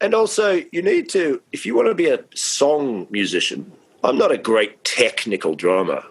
and 0.00 0.14
also, 0.14 0.62
you 0.72 0.82
need 0.82 1.08
to 1.10 1.40
if 1.52 1.64
you 1.66 1.74
want 1.74 1.88
to 1.88 1.94
be 1.94 2.08
a 2.08 2.22
song 2.34 3.06
musician. 3.10 3.72
I'm 4.04 4.16
not 4.16 4.30
a 4.30 4.38
great 4.38 4.84
technical 4.84 5.56
drummer. 5.56 6.04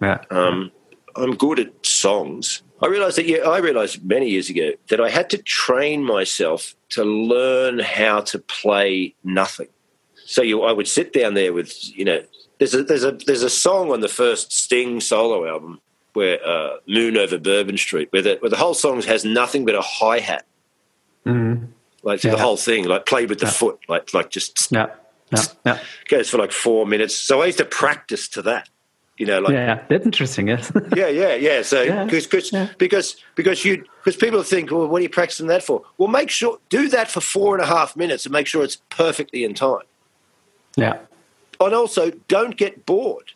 Yeah. 0.00 0.22
Um, 0.30 0.72
I'm 1.14 1.36
good 1.36 1.60
at 1.60 1.86
songs. 1.86 2.62
I 2.84 2.86
realized 2.86 3.16
that, 3.16 3.26
yeah, 3.26 3.38
I 3.38 3.60
realized 3.60 4.04
many 4.04 4.28
years 4.28 4.50
ago 4.50 4.72
that 4.88 5.00
I 5.00 5.08
had 5.08 5.30
to 5.30 5.38
train 5.38 6.04
myself 6.04 6.74
to 6.90 7.02
learn 7.02 7.78
how 7.78 8.20
to 8.20 8.38
play 8.38 9.14
nothing. 9.24 9.68
So 10.26 10.42
you, 10.42 10.62
I 10.64 10.72
would 10.72 10.86
sit 10.86 11.14
down 11.14 11.32
there 11.32 11.54
with, 11.54 11.72
you 11.96 12.04
know, 12.04 12.22
there's 12.58 12.74
a, 12.74 12.82
there's 12.82 13.02
a, 13.02 13.12
there's 13.12 13.42
a 13.42 13.48
song 13.48 13.90
on 13.90 14.00
the 14.00 14.08
first 14.08 14.52
Sting 14.52 15.00
solo 15.00 15.48
album 15.48 15.80
where 16.12 16.38
uh, 16.46 16.76
Moon 16.86 17.16
Over 17.16 17.38
Bourbon 17.38 17.78
Street, 17.78 18.12
where 18.12 18.20
the, 18.20 18.36
where 18.40 18.50
the 18.50 18.58
whole 18.58 18.74
song 18.74 19.00
has 19.00 19.24
nothing 19.24 19.64
but 19.64 19.74
a 19.74 19.80
hi 19.80 20.18
hat. 20.18 20.44
Mm-hmm. 21.24 21.64
Like 22.02 22.22
yeah. 22.22 22.32
the 22.32 22.38
whole 22.38 22.58
thing, 22.58 22.84
like 22.84 23.06
played 23.06 23.30
with 23.30 23.38
the 23.38 23.46
yeah. 23.46 23.52
foot, 23.52 23.78
like 23.88 24.12
like 24.12 24.28
just 24.28 24.70
yeah. 24.70 24.88
Yeah. 25.32 25.42
yeah. 25.64 25.78
goes 26.08 26.28
for 26.28 26.36
like 26.36 26.52
four 26.52 26.86
minutes. 26.86 27.14
So 27.14 27.40
I 27.40 27.46
used 27.46 27.58
to 27.58 27.64
practice 27.64 28.28
to 28.28 28.42
that 28.42 28.68
You 29.16 29.26
know, 29.26 29.38
like 29.38 29.52
yeah, 29.52 29.84
that's 29.88 30.04
interesting. 30.04 30.48
Yes. 30.48 30.72
yeah, 30.96 31.06
yeah, 31.06 31.34
yeah. 31.34 31.62
So 31.62 31.82
Yeah, 31.82 32.08
cause, 32.08 32.26
cause, 32.26 32.52
yeah. 32.52 32.68
because 32.78 33.16
because 33.36 33.64
you 33.64 33.84
because 34.02 34.16
people 34.16 34.42
think, 34.42 34.72
well, 34.72 34.88
what 34.88 34.98
are 34.98 35.02
you 35.02 35.08
practicing 35.08 35.46
that 35.46 35.62
for? 35.62 35.82
Well, 35.98 36.08
make 36.08 36.30
sure 36.30 36.58
do 36.68 36.88
that 36.88 37.10
for 37.10 37.20
four 37.20 37.54
and 37.54 37.62
a 37.62 37.66
half 37.66 37.96
minutes 37.96 38.26
and 38.26 38.32
make 38.32 38.48
sure 38.48 38.64
it's 38.64 38.76
perfectly 38.90 39.44
in 39.44 39.54
time. 39.54 39.82
yeah. 40.76 40.98
And 41.60 41.72
also, 41.72 42.10
don't 42.26 42.56
get 42.56 42.84
bored. 42.84 43.32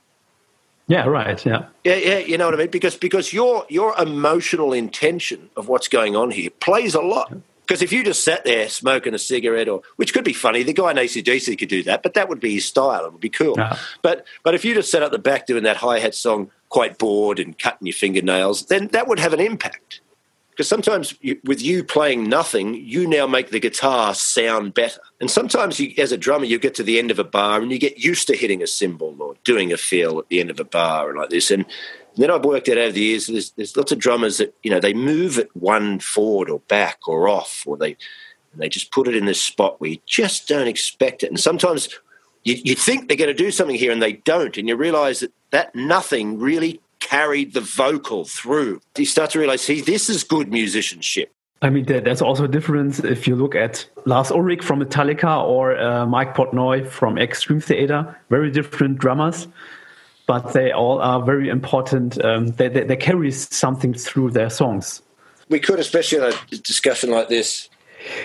Yeah. 0.88 1.06
Right. 1.06 1.44
Yeah. 1.46 1.66
Yeah, 1.84 1.94
yeah, 1.94 2.18
you 2.18 2.36
know 2.36 2.46
what 2.46 2.54
I 2.54 2.56
mean? 2.56 2.70
Because 2.70 2.96
because 2.96 3.32
your 3.32 3.64
your 3.68 3.96
emotional 3.96 4.72
intention 4.72 5.48
of 5.56 5.68
what's 5.68 5.86
going 5.86 6.16
on 6.16 6.32
here 6.32 6.50
plays 6.50 6.94
a 6.96 7.00
lot. 7.00 7.32
Because 7.68 7.82
if 7.82 7.92
you 7.92 8.02
just 8.02 8.24
sat 8.24 8.46
there 8.46 8.66
smoking 8.70 9.12
a 9.12 9.18
cigarette, 9.18 9.68
or 9.68 9.82
which 9.96 10.14
could 10.14 10.24
be 10.24 10.32
funny, 10.32 10.62
the 10.62 10.72
guy 10.72 10.90
in 10.90 10.96
ACDC 10.96 11.58
could 11.58 11.68
do 11.68 11.82
that, 11.82 12.02
but 12.02 12.14
that 12.14 12.30
would 12.30 12.40
be 12.40 12.54
his 12.54 12.64
style. 12.64 13.04
It 13.04 13.12
would 13.12 13.20
be 13.20 13.28
cool. 13.28 13.56
Yeah. 13.58 13.76
But 14.00 14.26
but 14.42 14.54
if 14.54 14.64
you 14.64 14.72
just 14.72 14.90
sat 14.90 15.02
at 15.02 15.10
the 15.10 15.18
back 15.18 15.46
doing 15.46 15.64
that 15.64 15.76
hi 15.76 15.98
hat 15.98 16.14
song, 16.14 16.50
quite 16.70 16.96
bored 16.96 17.38
and 17.38 17.58
cutting 17.58 17.86
your 17.86 17.94
fingernails, 17.94 18.66
then 18.66 18.88
that 18.88 19.06
would 19.06 19.18
have 19.18 19.34
an 19.34 19.40
impact. 19.40 20.00
Because 20.50 20.66
sometimes 20.66 21.14
you, 21.20 21.38
with 21.44 21.62
you 21.62 21.84
playing 21.84 22.28
nothing, 22.28 22.74
you 22.74 23.06
now 23.06 23.28
make 23.28 23.50
the 23.50 23.60
guitar 23.60 24.12
sound 24.14 24.74
better. 24.74 25.00
And 25.20 25.30
sometimes, 25.30 25.78
you, 25.78 25.92
as 25.98 26.10
a 26.10 26.16
drummer, 26.16 26.46
you 26.46 26.58
get 26.58 26.74
to 26.76 26.82
the 26.82 26.98
end 26.98 27.12
of 27.12 27.20
a 27.20 27.24
bar 27.24 27.60
and 27.60 27.70
you 27.70 27.78
get 27.78 27.98
used 27.98 28.26
to 28.26 28.36
hitting 28.36 28.60
a 28.60 28.66
cymbal 28.66 29.14
or 29.20 29.36
doing 29.44 29.72
a 29.72 29.76
fill 29.76 30.18
at 30.18 30.28
the 30.30 30.40
end 30.40 30.50
of 30.50 30.58
a 30.58 30.64
bar 30.64 31.10
and 31.10 31.18
like 31.18 31.30
this. 31.30 31.52
And 31.52 31.64
then 32.22 32.30
I've 32.30 32.44
worked 32.44 32.68
out 32.68 32.78
over 32.78 32.92
the 32.92 33.00
years. 33.00 33.26
There's, 33.26 33.50
there's 33.52 33.76
lots 33.76 33.92
of 33.92 33.98
drummers 33.98 34.38
that 34.38 34.54
you 34.62 34.70
know 34.70 34.80
they 34.80 34.94
move 34.94 35.38
it 35.38 35.48
one 35.54 35.98
forward 36.00 36.50
or 36.50 36.60
back 36.68 37.06
or 37.06 37.28
off, 37.28 37.64
or 37.66 37.76
they 37.76 37.96
and 38.52 38.62
they 38.62 38.68
just 38.68 38.90
put 38.90 39.08
it 39.08 39.14
in 39.16 39.26
this 39.26 39.40
spot 39.40 39.80
where 39.80 39.90
you 39.90 39.98
just 40.06 40.48
don't 40.48 40.66
expect 40.68 41.22
it. 41.22 41.28
And 41.28 41.38
sometimes 41.38 41.88
you, 42.44 42.54
you 42.64 42.74
think 42.74 43.08
they're 43.08 43.16
going 43.16 43.28
to 43.28 43.34
do 43.34 43.50
something 43.50 43.76
here 43.76 43.92
and 43.92 44.02
they 44.02 44.14
don't, 44.14 44.56
and 44.56 44.68
you 44.68 44.76
realise 44.76 45.20
that 45.20 45.32
that 45.50 45.74
nothing 45.74 46.38
really 46.38 46.80
carried 47.00 47.54
the 47.54 47.60
vocal 47.60 48.24
through. 48.24 48.80
You 48.96 49.06
start 49.06 49.30
to 49.30 49.38
realise, 49.38 49.62
see, 49.62 49.80
this 49.80 50.10
is 50.10 50.24
good 50.24 50.50
musicianship. 50.50 51.32
I 51.62 51.70
mean, 51.70 51.84
there- 51.86 52.00
there's 52.00 52.22
also 52.22 52.44
a 52.44 52.48
difference 52.48 53.00
if 53.00 53.26
you 53.26 53.34
look 53.34 53.54
at 53.54 53.86
Lars 54.04 54.30
Ulrich 54.30 54.62
from 54.62 54.80
Metallica 54.80 55.42
or 55.44 55.76
uh, 55.78 56.06
Mike 56.06 56.34
Portnoy 56.34 56.86
from 56.86 57.16
Extreme 57.18 57.60
Theater. 57.60 58.16
Very 58.30 58.50
different 58.50 58.98
drummers, 58.98 59.48
but 60.28 60.52
they 60.52 60.70
all 60.70 61.00
are 61.00 61.22
very 61.22 61.48
important. 61.48 62.22
Um, 62.22 62.48
they, 62.48 62.68
they, 62.68 62.84
they 62.84 62.96
carry 62.96 63.32
something 63.32 63.94
through 63.94 64.30
their 64.32 64.50
songs. 64.50 65.02
We 65.48 65.58
could, 65.58 65.80
especially 65.80 66.18
in 66.18 66.24
a 66.24 66.56
discussion 66.58 67.10
like 67.10 67.28
this, 67.28 67.70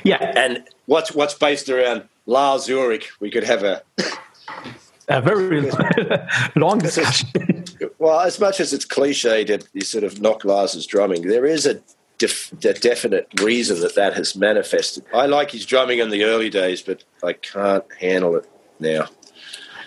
Yeah, 0.03 0.33
and 0.35 0.63
what's 0.85 1.13
what's 1.13 1.33
based 1.33 1.69
around 1.69 2.03
Lars 2.25 2.69
Ulrich, 2.69 3.19
we 3.21 3.31
could 3.31 3.45
have 3.45 3.63
a 3.63 3.81
a 5.07 5.21
very 5.21 5.71
long 6.55 6.77
discussion. 6.77 7.29
Well, 7.99 8.19
as 8.19 8.39
much 8.39 8.59
as 8.59 8.73
it's 8.73 8.85
cliche 8.85 9.45
to 9.45 9.59
you 9.73 9.81
sort 9.81 10.03
of 10.03 10.19
knock 10.19 10.43
Lars's 10.43 10.85
drumming, 10.85 11.27
there 11.27 11.45
is 11.45 11.65
a, 11.65 11.81
def- 12.17 12.51
a 12.51 12.73
definite 12.73 13.27
reason 13.41 13.79
that 13.81 13.95
that 13.95 14.13
has 14.13 14.35
manifested. 14.35 15.05
I 15.13 15.25
like 15.25 15.51
his 15.51 15.65
drumming 15.65 15.99
in 15.99 16.09
the 16.09 16.23
early 16.23 16.49
days, 16.49 16.81
but 16.81 17.03
I 17.23 17.33
can't 17.33 17.85
handle 17.99 18.35
it 18.35 18.49
now. 18.79 19.07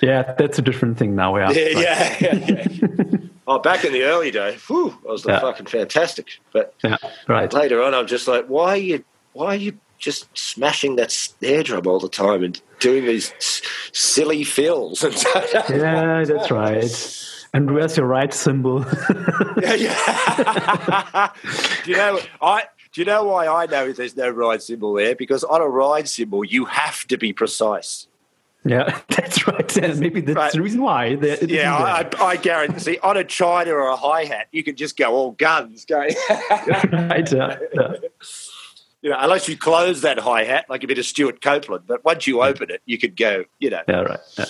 Yeah, 0.03 0.35
that's 0.39 0.59
a 0.59 0.63
different 0.63 0.99
thing 0.99 1.15
now. 1.15 1.37
Yeah, 1.37 1.51
Yeah, 1.51 1.69
yeah, 1.69 2.17
yeah. 2.21 2.35
yeah. 2.69 3.17
oh, 3.47 3.59
back 3.59 3.85
in 3.85 3.93
the 3.93 4.03
early 4.05 4.31
days, 4.31 4.61
whew, 4.69 4.97
I 5.09 5.13
was 5.13 5.25
Yeah. 5.25 5.41
fucking 5.41 5.67
fantastic. 5.67 6.27
But 6.53 6.75
yeah, 6.85 6.97
right. 7.29 7.53
later 7.53 7.83
on, 7.83 7.95
I'm 7.95 8.07
just 8.07 8.29
like, 8.29 8.47
why 8.47 8.71
are 8.71 8.77
you, 8.77 9.05
why 9.33 9.47
are 9.47 9.57
you 9.57 9.79
just 9.99 10.29
smashing 10.37 10.97
that 10.97 11.11
snare 11.11 11.63
drum 11.63 11.87
all 11.87 11.99
the 12.01 12.09
time 12.09 12.43
and 12.45 12.61
doing 12.81 13.07
these 13.07 13.33
s- 13.39 13.63
silly 13.93 14.45
fills? 14.45 15.03
And 15.03 15.15
Yeah, 15.71 16.25
that's 16.25 16.51
right. 16.51 17.23
And 17.55 17.71
where's 17.71 17.97
your 17.97 18.07
right 18.07 18.33
cymbal? 18.35 18.85
Yeah, 19.63 19.73
yeah. 19.75 21.33
do 21.85 21.91
you 21.91 21.97
know 21.97 22.21
I 22.43 22.65
do 22.93 23.01
you 23.01 23.05
know 23.07 23.25
why 23.25 23.47
I 23.47 23.65
know 23.67 23.93
there's 23.93 24.17
no 24.17 24.29
ride 24.29 24.63
cymbal 24.63 24.93
there? 24.95 25.15
Because 25.15 25.43
on 25.45 25.63
a 25.63 25.67
ride 25.67 26.09
cymbal 26.09 26.45
you 26.45 26.67
have 26.67 27.07
to 27.07 27.17
be 27.17 27.33
precise. 27.33 28.07
Yeah, 28.67 29.01
that's 29.09 29.47
right. 29.47 29.77
Maybe 29.99 30.21
that's 30.21 30.37
Right. 30.37 30.53
the 30.53 30.61
reason 30.61 30.83
why. 30.83 31.07
Yeah. 31.43 31.75
I, 31.75 32.09
I 32.23 32.37
guarantee. 32.37 32.99
On 33.03 33.17
a 33.17 33.25
china 33.25 33.73
or 33.73 33.89
a 33.89 33.97
hi 33.97 34.25
hat, 34.25 34.49
you 34.51 34.65
can 34.65 34.75
just 34.77 34.97
go 34.97 35.15
all 35.15 35.31
guns, 35.33 35.85
going. 35.85 36.15
right. 36.31 37.31
Yeah, 37.33 37.59
yeah. 37.75 37.93
you 39.03 39.11
know, 39.11 39.17
unless 39.21 39.49
you 39.49 39.57
close 39.57 40.01
that 40.03 40.19
hi 40.19 40.45
hat 40.45 40.67
like 40.69 40.83
a 40.83 40.87
bit 40.89 40.99
of 40.99 41.07
Stewart 41.07 41.41
Copeland. 41.41 41.85
But 41.87 42.05
once 42.05 42.27
you 42.27 42.43
open 42.43 42.71
it, 42.71 42.83
you 42.87 42.99
could 42.99 43.17
go. 43.17 43.45
You 43.61 43.71
know. 43.71 43.83
Yeah, 43.89 44.01
right. 44.01 44.21
Yeah. 44.37 44.47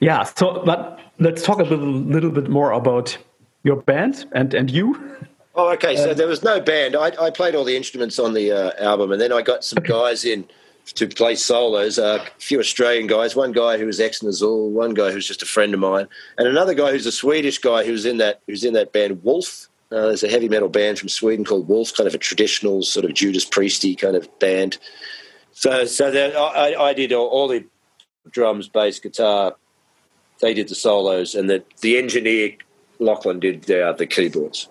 yeah, 0.00 0.22
so 0.24 0.62
but 0.64 1.00
let's 1.18 1.42
talk 1.42 1.58
a 1.58 1.64
little, 1.64 1.92
little 1.92 2.30
bit 2.30 2.48
more 2.48 2.72
about 2.72 3.16
your 3.62 3.76
band 3.76 4.26
and, 4.32 4.52
and 4.52 4.70
you. 4.70 5.16
Oh, 5.54 5.70
okay. 5.72 5.96
So 5.96 6.14
there 6.14 6.28
was 6.28 6.42
no 6.42 6.60
band. 6.60 6.94
I, 6.96 7.12
I 7.20 7.30
played 7.30 7.54
all 7.54 7.64
the 7.64 7.76
instruments 7.76 8.18
on 8.18 8.34
the 8.34 8.52
uh, 8.52 8.72
album, 8.78 9.10
and 9.10 9.20
then 9.20 9.32
I 9.32 9.42
got 9.42 9.64
some 9.64 9.82
guys 9.82 10.24
in 10.24 10.46
to 10.94 11.06
play 11.08 11.34
solos. 11.34 11.98
Uh, 11.98 12.24
a 12.26 12.40
few 12.40 12.58
Australian 12.58 13.06
guys. 13.06 13.36
One 13.36 13.52
guy 13.52 13.78
who 13.78 13.86
was 13.86 14.00
ex 14.00 14.20
Nazxul, 14.20 14.70
one 14.70 14.94
guy 14.94 15.12
who's 15.12 15.26
just 15.26 15.42
a 15.42 15.46
friend 15.46 15.74
of 15.74 15.80
mine, 15.80 16.08
and 16.38 16.48
another 16.48 16.74
guy 16.74 16.90
who's 16.90 17.06
a 17.06 17.12
Swedish 17.12 17.58
guy 17.58 17.84
who's 17.84 18.04
in 18.04 18.18
that 18.18 18.40
who's 18.46 18.64
in 18.64 18.74
that 18.74 18.92
band 18.92 19.22
Wolf. 19.22 19.68
Uh, 19.92 20.06
there's 20.06 20.22
a 20.22 20.28
heavy 20.28 20.48
metal 20.48 20.68
band 20.68 20.98
from 20.98 21.08
Sweden 21.08 21.44
called 21.44 21.66
Wolf, 21.66 21.92
kind 21.96 22.06
of 22.06 22.14
a 22.14 22.18
traditional 22.18 22.82
sort 22.82 23.04
of 23.04 23.12
Judas 23.12 23.44
Priesty 23.44 23.98
kind 23.98 24.14
of 24.14 24.38
band. 24.38 24.78
So, 25.52 25.84
so 25.84 26.12
then 26.12 26.36
I, 26.36 26.76
I 26.78 26.92
did 26.94 27.12
all, 27.12 27.26
all 27.26 27.48
the 27.48 27.64
drums, 28.30 28.68
bass, 28.68 29.00
guitar. 29.00 29.56
They 30.40 30.54
did 30.54 30.68
the 30.68 30.74
solos, 30.74 31.34
and 31.34 31.50
the 31.50 31.64
the 31.80 31.98
engineer 31.98 32.56
Lachlan 32.98 33.40
did 33.40 33.70
uh, 33.70 33.92
the 33.92 34.06
keyboards. 34.06 34.68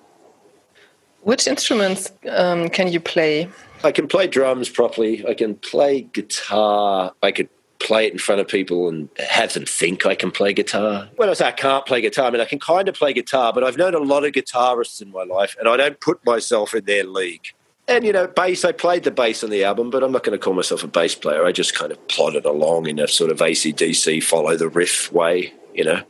Which 1.21 1.47
instruments 1.47 2.11
um, 2.29 2.69
can 2.69 2.91
you 2.91 2.99
play? 2.99 3.49
I 3.83 3.91
can 3.91 4.07
play 4.07 4.27
drums 4.27 4.69
properly. 4.69 5.25
I 5.27 5.33
can 5.33 5.55
play 5.55 6.01
guitar. 6.01 7.13
I 7.23 7.31
could 7.31 7.49
play 7.79 8.05
it 8.05 8.13
in 8.13 8.19
front 8.19 8.41
of 8.41 8.47
people 8.47 8.89
and 8.89 9.09
have 9.29 9.53
them 9.53 9.65
think 9.65 10.05
I 10.05 10.15
can 10.15 10.31
play 10.31 10.53
guitar. 10.53 11.09
When 11.15 11.29
I 11.29 11.33
say 11.33 11.47
I 11.47 11.51
can't 11.51 11.85
play 11.85 12.01
guitar, 12.01 12.25
I 12.25 12.29
mean 12.29 12.41
I 12.41 12.45
can 12.45 12.59
kind 12.59 12.89
of 12.89 12.95
play 12.95 13.13
guitar, 13.13 13.53
but 13.53 13.63
I've 13.63 13.77
known 13.77 13.93
a 13.93 13.99
lot 13.99 14.25
of 14.25 14.33
guitarists 14.33 15.01
in 15.01 15.11
my 15.11 15.23
life, 15.23 15.55
and 15.59 15.67
I 15.67 15.77
don't 15.77 15.99
put 15.99 16.23
myself 16.25 16.73
in 16.73 16.85
their 16.85 17.05
league. 17.05 17.47
And 17.87 18.05
you 18.05 18.11
know, 18.11 18.27
bass. 18.27 18.65
I 18.65 18.71
played 18.71 19.03
the 19.03 19.11
bass 19.11 19.43
on 19.43 19.49
the 19.49 19.63
album, 19.63 19.89
but 19.89 20.03
I'm 20.03 20.11
not 20.11 20.23
going 20.23 20.37
to 20.37 20.43
call 20.43 20.53
myself 20.53 20.83
a 20.83 20.87
bass 20.87 21.15
player. 21.15 21.45
I 21.45 21.51
just 21.51 21.73
kind 21.73 21.91
of 21.91 22.07
plodded 22.07 22.45
along 22.45 22.87
in 22.87 22.99
a 22.99 23.07
sort 23.07 23.31
of 23.31 23.39
ACDC 23.39 24.21
follow 24.23 24.55
the 24.55 24.69
riff 24.69 25.11
way, 25.11 25.53
you 25.73 25.85
know, 25.85 26.03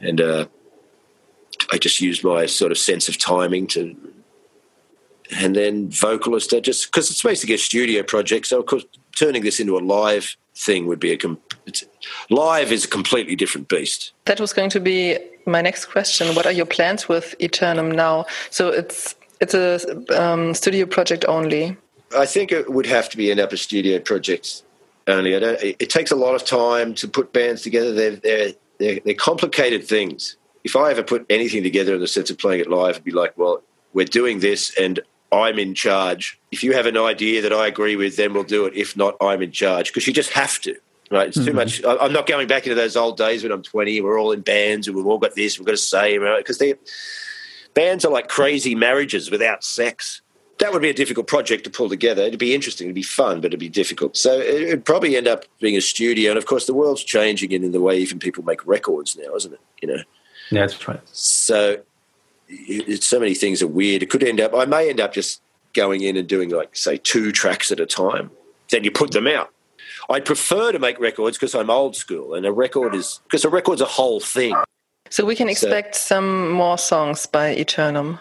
and 0.00 0.20
uh, 0.20 0.46
I 1.72 1.78
just 1.78 2.00
used 2.00 2.24
my 2.24 2.46
sort 2.46 2.72
of 2.72 2.78
sense 2.78 3.08
of 3.08 3.18
timing 3.18 3.68
to 3.68 3.96
and 5.36 5.54
then 5.54 5.90
vocalist. 5.90 6.52
I 6.52 6.60
just 6.60 6.86
because 6.86 7.10
it's 7.10 7.22
basically 7.22 7.54
a 7.54 7.58
studio 7.58 8.02
project, 8.02 8.46
so 8.46 8.60
of 8.60 8.66
course 8.66 8.84
turning 9.18 9.42
this 9.42 9.60
into 9.60 9.76
a 9.76 9.80
live 9.80 10.36
thing 10.54 10.86
would 10.86 11.00
be 11.00 11.12
a 11.12 11.16
com- 11.16 11.40
it's, 11.66 11.84
live 12.30 12.72
is 12.72 12.84
a 12.84 12.88
completely 12.88 13.36
different 13.36 13.68
beast. 13.68 14.12
That 14.24 14.40
was 14.40 14.52
going 14.52 14.70
to 14.70 14.80
be 14.80 15.18
my 15.46 15.62
next 15.62 15.86
question. 15.86 16.34
What 16.34 16.46
are 16.46 16.52
your 16.52 16.66
plans 16.66 17.08
with 17.08 17.34
Eternum 17.40 17.90
now? 17.90 18.26
So 18.50 18.68
it's 18.68 19.14
it's 19.40 19.54
a 19.54 20.20
um, 20.20 20.54
studio 20.54 20.86
project 20.86 21.24
only. 21.28 21.76
I 22.16 22.26
think 22.26 22.52
it 22.52 22.72
would 22.72 22.86
have 22.86 23.08
to 23.10 23.16
be 23.16 23.30
end 23.30 23.40
up 23.40 23.52
a 23.52 23.56
studio 23.56 23.98
project 23.98 24.62
only. 25.06 25.36
I 25.36 25.38
don't, 25.38 25.62
it, 25.62 25.76
it 25.78 25.90
takes 25.90 26.10
a 26.10 26.16
lot 26.16 26.34
of 26.34 26.44
time 26.44 26.94
to 26.94 27.08
put 27.08 27.32
bands 27.32 27.62
together. 27.62 27.92
They're, 27.92 28.16
they're, 28.16 28.52
they're, 28.78 29.00
they're 29.04 29.14
complicated 29.14 29.86
things. 29.86 30.36
If 30.64 30.74
I 30.74 30.90
ever 30.90 31.02
put 31.02 31.26
anything 31.30 31.62
together 31.62 31.94
in 31.94 32.00
the 32.00 32.08
sense 32.08 32.30
of 32.30 32.38
playing 32.38 32.60
it 32.60 32.68
live, 32.68 32.96
it'd 32.96 33.04
be 33.04 33.10
like, 33.12 33.36
well, 33.36 33.62
we're 33.92 34.06
doing 34.06 34.40
this 34.40 34.76
and 34.78 35.00
I'm 35.30 35.58
in 35.58 35.74
charge. 35.74 36.40
If 36.50 36.64
you 36.64 36.72
have 36.72 36.86
an 36.86 36.96
idea 36.96 37.42
that 37.42 37.52
I 37.52 37.66
agree 37.66 37.96
with, 37.96 38.16
then 38.16 38.32
we'll 38.32 38.44
do 38.44 38.66
it. 38.66 38.74
If 38.74 38.96
not, 38.96 39.16
I'm 39.20 39.42
in 39.42 39.52
charge 39.52 39.88
because 39.88 40.06
you 40.06 40.12
just 40.12 40.30
have 40.30 40.60
to. 40.60 40.76
Right? 41.10 41.28
It's 41.28 41.36
too 41.36 41.52
mm-hmm. 41.52 41.56
much. 41.56 41.82
I'm 41.84 42.12
not 42.12 42.26
going 42.26 42.48
back 42.48 42.64
into 42.64 42.74
those 42.74 42.96
old 42.96 43.16
days 43.16 43.42
when 43.42 43.50
I'm 43.50 43.62
20. 43.62 44.00
We're 44.02 44.20
all 44.20 44.32
in 44.32 44.42
bands 44.42 44.86
and 44.86 44.96
we've 44.96 45.06
all 45.06 45.18
got 45.18 45.34
this. 45.34 45.58
We've 45.58 45.64
got 45.64 45.72
to 45.72 45.78
say 45.78 46.18
because 46.18 46.58
they 46.58 46.74
bands 47.74 48.04
are 48.04 48.12
like 48.12 48.28
crazy 48.28 48.74
marriages 48.74 49.30
without 49.30 49.64
sex. 49.64 50.20
That 50.58 50.72
would 50.72 50.82
be 50.82 50.90
a 50.90 50.94
difficult 50.94 51.28
project 51.28 51.64
to 51.64 51.70
pull 51.70 51.88
together. 51.88 52.22
It'd 52.22 52.38
be 52.38 52.52
interesting, 52.52 52.88
it'd 52.88 52.94
be 52.96 53.02
fun, 53.02 53.40
but 53.40 53.46
it'd 53.46 53.60
be 53.60 53.68
difficult. 53.68 54.16
So 54.16 54.40
it'd 54.40 54.84
probably 54.84 55.16
end 55.16 55.28
up 55.28 55.44
being 55.60 55.76
a 55.76 55.80
studio. 55.80 56.32
And 56.32 56.38
of 56.38 56.46
course, 56.46 56.66
the 56.66 56.74
world's 56.74 57.04
changing 57.04 57.52
in 57.52 57.70
the 57.70 57.80
way 57.80 57.96
even 57.98 58.18
people 58.18 58.44
make 58.44 58.66
records 58.66 59.16
now, 59.16 59.34
isn't 59.36 59.52
it? 59.52 59.60
You 59.80 59.88
know, 59.88 60.02
Yeah, 60.50 60.62
that's 60.62 60.88
right. 60.88 61.00
so 61.12 61.78
it's 62.48 63.06
so 63.06 63.20
many 63.20 63.34
things 63.34 63.62
are 63.62 63.66
weird. 63.66 64.02
It 64.02 64.10
could 64.10 64.22
end 64.22 64.40
up. 64.40 64.54
I 64.54 64.64
may 64.64 64.88
end 64.88 65.00
up 65.00 65.12
just 65.12 65.42
going 65.74 66.02
in 66.02 66.16
and 66.16 66.28
doing 66.28 66.50
like 66.50 66.74
say 66.76 66.96
two 66.96 67.32
tracks 67.32 67.70
at 67.70 67.80
a 67.80 67.86
time. 67.86 68.30
Then 68.70 68.84
you 68.84 68.90
put 68.90 69.12
them 69.12 69.26
out. 69.26 69.52
I'd 70.10 70.24
prefer 70.24 70.72
to 70.72 70.78
make 70.78 70.98
records 70.98 71.36
because 71.36 71.54
I'm 71.54 71.70
old 71.70 71.94
school, 71.96 72.34
and 72.34 72.46
a 72.46 72.52
record 72.52 72.94
is 72.94 73.20
because 73.24 73.44
a 73.44 73.48
record's 73.50 73.80
a 73.80 73.86
whole 73.86 74.20
thing. 74.20 74.56
So 75.10 75.24
we 75.24 75.34
can 75.36 75.46
So- 75.48 75.52
expect 75.52 75.94
some 75.96 76.50
more 76.50 76.78
songs 76.78 77.26
by 77.26 77.50
Eternum. 77.50 78.18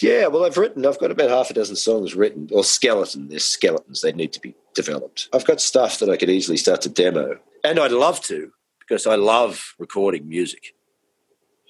Yeah, 0.00 0.28
well, 0.28 0.44
I've 0.44 0.56
written, 0.56 0.86
I've 0.86 1.00
got 1.00 1.10
about 1.10 1.30
half 1.30 1.50
a 1.50 1.54
dozen 1.54 1.74
songs 1.74 2.14
written, 2.14 2.48
or 2.52 2.62
skeleton. 2.62 3.28
There's 3.28 3.42
skeletons, 3.42 4.00
they 4.00 4.12
need 4.12 4.32
to 4.34 4.40
be 4.40 4.54
developed. 4.74 5.28
I've 5.32 5.44
got 5.44 5.60
stuff 5.60 5.98
that 5.98 6.08
I 6.08 6.16
could 6.16 6.30
easily 6.30 6.56
start 6.56 6.82
to 6.82 6.88
demo. 6.88 7.36
And 7.64 7.80
I'd 7.80 7.90
love 7.90 8.20
to, 8.26 8.52
because 8.78 9.08
I 9.08 9.16
love 9.16 9.74
recording 9.78 10.28
music. 10.28 10.74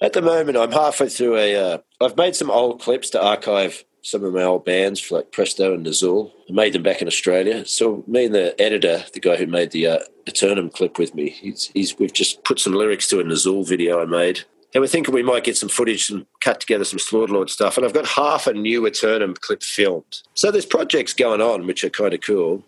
At 0.01 0.13
the 0.13 0.21
moment, 0.21 0.57
I'm 0.57 0.71
halfway 0.71 1.09
through 1.09 1.37
a. 1.37 1.55
Uh, 1.55 1.77
I've 1.99 2.15
made 2.15 2.35
some 2.35 2.49
old 2.49 2.81
clips 2.81 3.09
to 3.11 3.21
archive 3.21 3.83
some 4.01 4.23
of 4.23 4.33
my 4.33 4.43
old 4.43 4.63
bands, 4.63 4.99
for 5.01 5.17
like 5.17 5.31
Presto 5.31 5.73
and 5.73 5.85
Nazxul. 5.85 6.31
I 6.49 6.53
made 6.53 6.73
them 6.73 6.83
back 6.83 7.01
in 7.01 7.07
Australia. 7.07 7.65
So 7.65 8.03
me 8.07 8.25
and 8.25 8.35
the 8.35 8.59
editor, 8.59 9.03
the 9.13 9.19
guy 9.19 9.35
who 9.35 9.45
made 9.45 9.71
the 9.71 9.87
uh, 9.87 9.99
Eternum 10.25 10.69
clip 10.69 10.97
with 10.97 11.13
me, 11.13 11.29
he's, 11.29 11.69
he's 11.73 11.99
we've 11.99 12.13
just 12.13 12.43
put 12.45 12.59
some 12.59 12.73
lyrics 12.73 13.07
to 13.09 13.19
a 13.19 13.23
Nazxul 13.23 13.67
video 13.67 14.01
I 14.01 14.05
made. 14.05 14.41
And 14.73 14.81
we're 14.81 14.87
thinking 14.87 15.13
we 15.13 15.23
might 15.23 15.43
get 15.43 15.57
some 15.57 15.67
footage 15.67 16.11
and 16.11 16.25
cut 16.41 16.61
together 16.61 16.85
some 16.85 16.99
Slaughterlord 16.99 17.49
stuff. 17.49 17.75
And 17.75 17.85
I've 17.85 17.93
got 17.93 18.05
half 18.05 18.45
a 18.45 18.53
new 18.53 18.85
Eternum 18.85 19.33
clip 19.33 19.63
filmed. 19.63 20.21
So 20.35 20.51
there's 20.51 20.65
projects 20.65 21.11
going 21.11 21.41
on 21.41 21.65
which 21.65 21.83
are 21.83 21.89
kind 21.89 22.13
of 22.13 22.21
cool. 22.21 22.63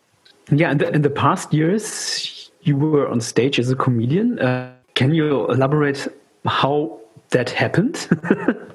Yeah, 0.51 0.71
in 0.71 0.79
the, 0.79 0.89
in 0.89 1.01
the 1.03 1.11
past 1.11 1.53
years, 1.53 2.51
you 2.61 2.75
were 2.75 3.07
on 3.07 3.21
stage 3.21 3.59
as 3.59 3.69
a 3.69 3.75
comedian. 3.75 4.39
Uh, 4.39 4.73
can 4.95 5.13
you 5.13 5.45
elaborate 5.45 6.07
how 6.45 6.99
that 7.31 7.49
happened? 7.49 8.07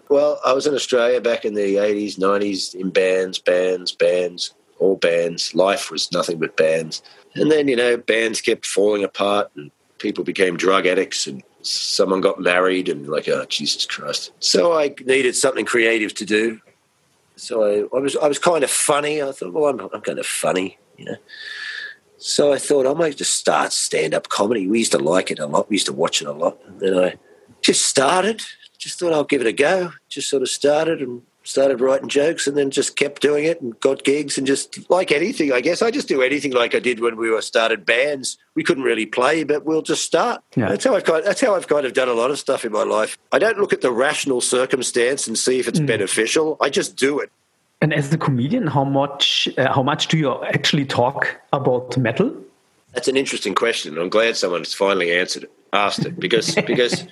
well, 0.09 0.41
I 0.45 0.53
was 0.53 0.67
in 0.67 0.75
Australia 0.75 1.21
back 1.21 1.45
in 1.45 1.55
the 1.55 1.77
80s, 1.77 2.19
90s 2.19 2.75
in 2.75 2.91
bands, 2.91 3.39
bands, 3.39 3.93
bands, 3.93 4.55
all 4.79 4.97
bands. 4.97 5.55
Life 5.55 5.91
was 5.91 6.13
nothing 6.13 6.39
but 6.39 6.57
bands. 6.57 7.03
And 7.35 7.51
then, 7.51 7.69
you 7.69 7.77
know, 7.77 7.97
bands 7.97 8.41
kept 8.41 8.67
falling 8.67 9.05
apart 9.05 9.51
and 9.57 9.71
people 9.99 10.25
became 10.25 10.57
drug 10.57 10.87
addicts 10.87 11.27
and 11.27 11.43
someone 11.63 12.21
got 12.21 12.41
married 12.41 12.89
and 12.89 13.09
like, 13.09 13.29
oh, 13.29 13.45
Jesus 13.47 13.87
Christ. 13.87 14.33
So 14.41 14.79
I 14.79 14.95
needed 15.05 15.37
something 15.37 15.65
creative 15.65 16.15
to 16.15 16.25
do. 16.25 16.61
So 17.37 17.65
I, 17.65 17.97
I 17.97 18.01
was 18.01 18.17
I 18.17 18.29
was 18.29 18.39
kind 18.39 18.65
of 18.65 18.71
funny. 18.71 19.23
I 19.23 19.31
thought, 19.33 19.53
well, 19.53 19.67
I'm, 19.67 19.79
I'm 19.93 20.01
kind 20.01 20.19
of 20.19 20.27
funny, 20.27 20.79
you 20.97 21.05
know. 21.05 21.17
So 22.17 22.53
I 22.53 22.59
thought 22.59 22.87
I 22.87 22.95
might 22.95 23.19
just 23.19 23.35
start 23.35 23.75
stand 23.75 24.15
up 24.15 24.31
comedy. 24.31 24.67
We 24.67 24.79
used 24.79 24.93
to 24.93 24.99
like 24.99 25.31
it 25.31 25.39
a 25.39 25.47
lot. 25.47 25.69
We 25.69 25.75
used 25.75 25.87
to 25.87 25.93
watch 25.93 26.23
it 26.23 26.29
a 26.29 26.33
lot. 26.33 26.59
And 26.67 26.81
then 26.81 26.99
I 26.99 27.19
just 27.67 27.85
started. 27.85 28.43
Just 28.79 29.01
thought 29.01 29.13
I'll 29.13 29.25
give 29.25 29.41
it 29.41 29.47
a 29.49 29.53
go. 29.53 29.93
Just 30.09 30.31
sort 30.31 30.43
of 30.43 30.49
started 30.49 31.03
and 31.03 31.23
started 31.43 31.81
writing 31.81 32.09
jokes 32.09 32.47
and 32.47 32.57
then 32.57 32.71
just 32.71 32.97
kept 32.97 33.21
doing 33.21 33.45
it 33.45 33.61
and 33.61 33.79
got 33.81 34.05
gigs 34.05 34.39
and 34.39 34.47
just 34.47 34.89
like 34.89 35.11
anything, 35.11 35.53
I 35.53 35.61
guess. 35.61 35.83
I 35.83 35.91
just 35.91 36.07
do 36.07 36.23
anything 36.23 36.53
like 36.53 36.75
I 36.75 36.79
did 36.79 37.01
when 37.01 37.17
we 37.17 37.29
were 37.29 37.43
started 37.43 37.85
bands. 37.85 38.39
We 38.55 38.63
couldn't 38.63 38.85
really 38.85 39.07
play, 39.07 39.43
but 39.43 39.65
we'll 39.65 39.83
just 39.83 40.05
start. 40.05 40.43
Yeah. 40.55 40.69
That's 40.69 40.85
how 40.85 40.95
I've 40.95 41.05
kind 41.05 41.25
that's 41.25 41.41
how 41.41 41.57
I've 41.57 41.67
kind 41.67 41.87
of 41.87 41.93
done 41.93 42.09
a 42.09 42.15
lot 42.15 42.31
of 42.31 42.39
stuff 42.39 42.65
in 42.65 42.71
my 42.71 42.85
life. 42.85 43.19
I 43.33 43.41
don't 43.41 43.59
look 43.59 43.73
at 43.73 43.81
the 43.81 43.93
rational 43.93 44.41
circumstance 44.41 45.27
and 45.27 45.37
see 45.37 45.59
if 45.59 45.67
it's 45.67 45.81
mm. 45.81 45.87
beneficial. 45.87 46.57
I 46.61 46.71
just 46.71 46.95
do 46.95 47.19
it. 47.19 47.31
And 47.81 47.93
as 47.93 48.13
a 48.13 48.19
comedian, 48.19 48.69
how 48.69 48.85
much 48.85 49.49
uh, 49.59 49.73
how 49.73 49.83
much 49.83 50.07
do 50.07 50.17
you 50.17 50.45
actually 50.45 50.85
talk 50.85 51.41
about 51.53 51.97
metal? 51.99 52.33
That's 52.95 53.09
an 53.09 53.17
interesting 53.17 53.55
question. 53.55 53.99
I'm 53.99 54.09
glad 54.09 54.37
someone's 54.37 54.73
finally 54.73 55.13
answered 55.13 55.45
it, 55.45 55.51
asked 55.73 56.07
it, 56.07 56.19
because 56.19 56.55
because 56.73 57.05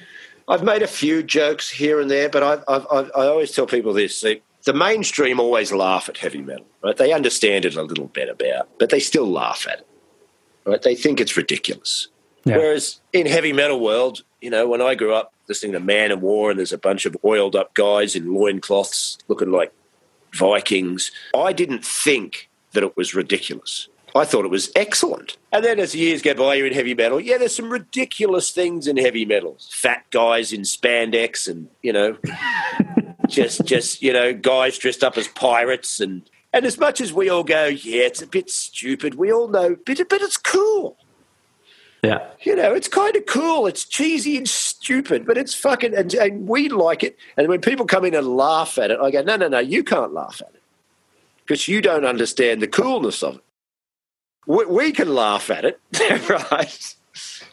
I've 0.49 0.63
made 0.63 0.83
a 0.83 0.87
few 0.87 1.23
jokes 1.23 1.71
here 1.71 2.01
and 2.01 2.11
there, 2.11 2.29
but 2.29 2.43
I've, 2.43 2.65
I've, 2.69 2.87
I've, 2.91 3.11
i 3.17 3.27
always 3.27 3.53
tell 3.53 3.67
people 3.67 3.93
this: 3.93 4.21
see, 4.21 4.43
the 4.65 4.75
mainstream 4.75 5.41
always 5.41 5.73
laugh 5.73 6.09
at 6.09 6.19
heavy 6.19 6.43
metal, 6.43 6.67
right? 6.83 6.97
They 6.97 7.13
understand 7.13 7.65
it 7.65 7.77
a 7.77 7.83
little 7.83 8.09
bit 8.09 8.29
about, 8.29 8.69
but 8.79 8.91
they 8.91 9.01
still 9.01 9.31
laugh 9.31 9.67
at 9.71 9.81
it, 9.81 9.89
right? 10.65 10.83
They 10.83 10.95
think 10.95 11.21
it's 11.21 11.37
ridiculous. 11.37 12.09
Yeah. 12.45 12.59
Whereas 12.59 13.01
in 13.13 13.27
heavy 13.27 13.53
metal 13.53 13.81
world, 13.81 14.23
you 14.41 14.51
know, 14.51 14.69
when 14.69 14.83
I 14.83 14.95
grew 14.95 15.15
up 15.15 15.33
listening 15.49 15.73
to 15.73 15.81
Manowar 15.81 16.51
and 16.51 16.59
there's 16.59 16.73
a 16.73 16.79
bunch 16.79 17.07
of 17.07 17.17
oiled 17.25 17.57
up 17.57 17.75
guys 17.75 18.15
in 18.15 18.35
loincloths 18.35 19.19
looking 19.29 19.51
like 19.51 19.73
Vikings, 20.35 21.11
I 21.35 21.53
didn't 21.53 21.85
think 21.85 22.51
that 22.73 22.83
it 22.83 22.97
was 22.97 23.15
ridiculous. 23.15 23.89
I 24.16 24.25
thought 24.25 24.44
it 24.44 24.50
was 24.50 24.71
excellent. 24.76 25.37
And 25.50 25.64
then 25.64 25.80
as 25.80 25.92
the 25.92 25.99
years 25.99 26.23
go 26.23 26.35
by, 26.35 26.54
you're 26.54 26.68
in 26.68 26.73
heavy 26.73 26.94
metal. 26.94 27.21
Yeah, 27.21 27.37
there's 27.37 27.56
some 27.56 27.71
ridiculous 27.71 28.52
things 28.52 28.87
in 28.87 28.97
heavy 28.97 29.25
metal. 29.25 29.56
Fat 29.71 30.04
guys 30.11 30.52
in 30.52 30.61
spandex 30.61 31.49
and, 31.49 31.68
you 31.83 31.92
know, 31.92 32.16
just, 33.28 33.64
just, 33.64 34.02
you 34.02 34.12
know, 34.12 34.33
guys 34.33 34.78
dressed 34.78 35.02
up 35.02 35.18
as 35.18 35.26
pirates. 35.26 35.99
And, 35.99 36.23
and 36.52 36.64
as 36.64 36.78
much 36.78 37.00
as 37.00 37.12
we 37.12 37.28
all 37.28 37.42
go, 37.42 37.66
yeah, 37.66 38.02
it's 38.02 38.23
a 38.23 38.26
bit 38.26 38.50
stupid, 38.50 39.16
we 39.16 39.33
all 39.33 39.49
know, 39.49 39.76
but, 39.85 40.00
but 40.09 40.23
it's 40.23 40.37
cool. 40.37 40.97
Yeah. 42.05 42.29
You 42.42 42.55
know, 42.55 42.72
it's 42.72 42.87
kind 42.87 43.16
of 43.16 43.27
cool. 43.27 43.66
It's 43.66 43.85
cheesy 43.85 44.37
and 44.37 44.48
stupid, 44.48 45.27
but 45.27 45.38
it's 45.38 45.55
fucking, 45.55 45.94
and, 45.94 46.14
and 46.14 46.46
we 46.46 46.68
like 46.68 47.03
it. 47.03 47.16
And 47.37 47.48
when 47.48 47.61
people 47.61 47.87
come 47.87 48.05
in 48.05 48.14
and 48.14 48.37
laugh 48.37 48.79
at 48.79 48.92
it, 48.92 49.00
I 49.00 49.11
go, 49.11 49.22
no, 49.22 49.37
no, 49.37 49.48
no, 49.48 49.59
you 49.59 49.83
can't 49.83 50.12
laugh 50.12 50.40
at 50.40 50.55
it 50.55 50.62
because 51.44 51.66
you 51.66 51.83
don't 51.83 52.05
understand 52.05 52.62
the 52.62 52.68
coolness 52.68 53.22
of 53.24 53.37
it 53.37 53.43
we, 54.46 54.64
we 54.66 54.92
can 54.92 55.14
laugh 55.14 55.50
at 55.50 55.64
it, 55.64 55.80
right? 56.28 56.96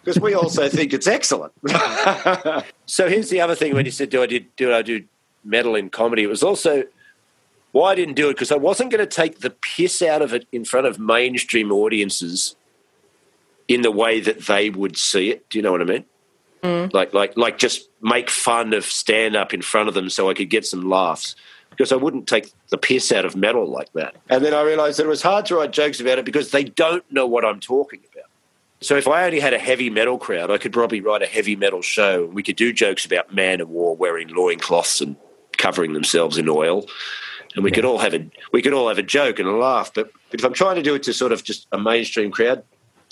Because 0.03 0.19
we 0.19 0.33
also 0.33 0.67
think 0.69 0.93
it's 0.93 1.07
excellent. 1.07 1.53
so 2.85 3.07
here's 3.07 3.29
the 3.29 3.41
other 3.41 3.55
thing 3.55 3.75
when 3.75 3.85
you 3.85 3.91
said, 3.91 4.09
"Do 4.09 4.23
I 4.23 4.25
do, 4.25 4.39
do 4.57 4.73
I 4.73 4.81
do 4.81 5.03
metal 5.43 5.75
in 5.75 5.89
comedy?" 5.89 6.23
It 6.23 6.27
was 6.27 6.43
also 6.43 6.83
why 7.71 7.91
I 7.91 7.95
didn't 7.95 8.15
do 8.15 8.29
it 8.29 8.33
because 8.33 8.51
I 8.51 8.57
wasn't 8.57 8.91
going 8.91 9.05
to 9.07 9.15
take 9.15 9.39
the 9.39 9.51
piss 9.51 10.01
out 10.01 10.21
of 10.21 10.33
it 10.33 10.47
in 10.51 10.65
front 10.65 10.87
of 10.87 10.99
mainstream 10.99 11.71
audiences 11.71 12.55
in 13.67 13.81
the 13.81 13.91
way 13.91 14.19
that 14.19 14.47
they 14.47 14.69
would 14.69 14.97
see 14.97 15.29
it. 15.29 15.49
Do 15.49 15.57
you 15.57 15.61
know 15.61 15.71
what 15.71 15.81
I 15.81 15.85
mean? 15.85 16.05
Mm. 16.63 16.93
Like, 16.93 17.13
like, 17.13 17.37
like, 17.37 17.57
just 17.57 17.87
make 18.01 18.29
fun 18.29 18.73
of 18.73 18.85
stand 18.85 19.35
up 19.35 19.53
in 19.53 19.61
front 19.61 19.87
of 19.87 19.95
them 19.95 20.09
so 20.09 20.29
I 20.29 20.33
could 20.33 20.49
get 20.49 20.65
some 20.65 20.89
laughs 20.89 21.35
because 21.71 21.91
I 21.91 21.95
wouldn't 21.95 22.27
take 22.27 22.51
the 22.69 22.77
piss 22.77 23.11
out 23.11 23.25
of 23.25 23.35
metal 23.35 23.65
like 23.65 23.91
that. 23.93 24.15
And 24.29 24.45
then 24.45 24.53
I 24.53 24.61
realized 24.61 24.99
that 24.99 25.05
it 25.05 25.09
was 25.09 25.23
hard 25.23 25.47
to 25.47 25.55
write 25.55 25.71
jokes 25.71 25.99
about 25.99 26.19
it 26.19 26.25
because 26.25 26.51
they 26.51 26.63
don't 26.63 27.03
know 27.11 27.25
what 27.25 27.43
I'm 27.43 27.59
talking 27.59 28.01
about. 28.13 28.29
So 28.81 28.97
if 28.97 29.07
I 29.07 29.25
only 29.25 29.39
had 29.39 29.53
a 29.53 29.59
heavy 29.59 29.89
metal 29.89 30.17
crowd, 30.17 30.51
I 30.51 30.57
could 30.57 30.73
probably 30.73 31.01
write 31.01 31.21
a 31.21 31.27
heavy 31.27 31.55
metal 31.55 31.81
show. 31.81 32.25
We 32.25 32.43
could 32.43 32.55
do 32.55 32.73
jokes 32.73 33.05
about 33.05 33.33
Manowar 33.33 33.97
wearing 33.97 34.27
loincloths 34.29 35.01
and 35.01 35.15
covering 35.57 35.93
themselves 35.93 36.37
in 36.37 36.49
oil. 36.49 36.85
And 37.55 37.63
we 37.63 37.69
yeah. 37.69 37.75
could 37.75 37.85
all 37.85 37.99
have 37.99 38.13
a 38.13 38.25
we 38.51 38.61
could 38.61 38.73
all 38.73 38.87
have 38.87 38.97
a 38.97 39.03
joke 39.03 39.39
and 39.39 39.47
a 39.47 39.55
laugh. 39.55 39.93
But, 39.93 40.11
but 40.29 40.39
if 40.39 40.45
I'm 40.45 40.53
trying 40.53 40.75
to 40.75 40.81
do 40.81 40.95
it 40.95 41.03
to 41.03 41.13
sort 41.13 41.31
of 41.31 41.43
just 41.43 41.67
a 41.71 41.79
mainstream 41.79 42.31
crowd, 42.31 42.63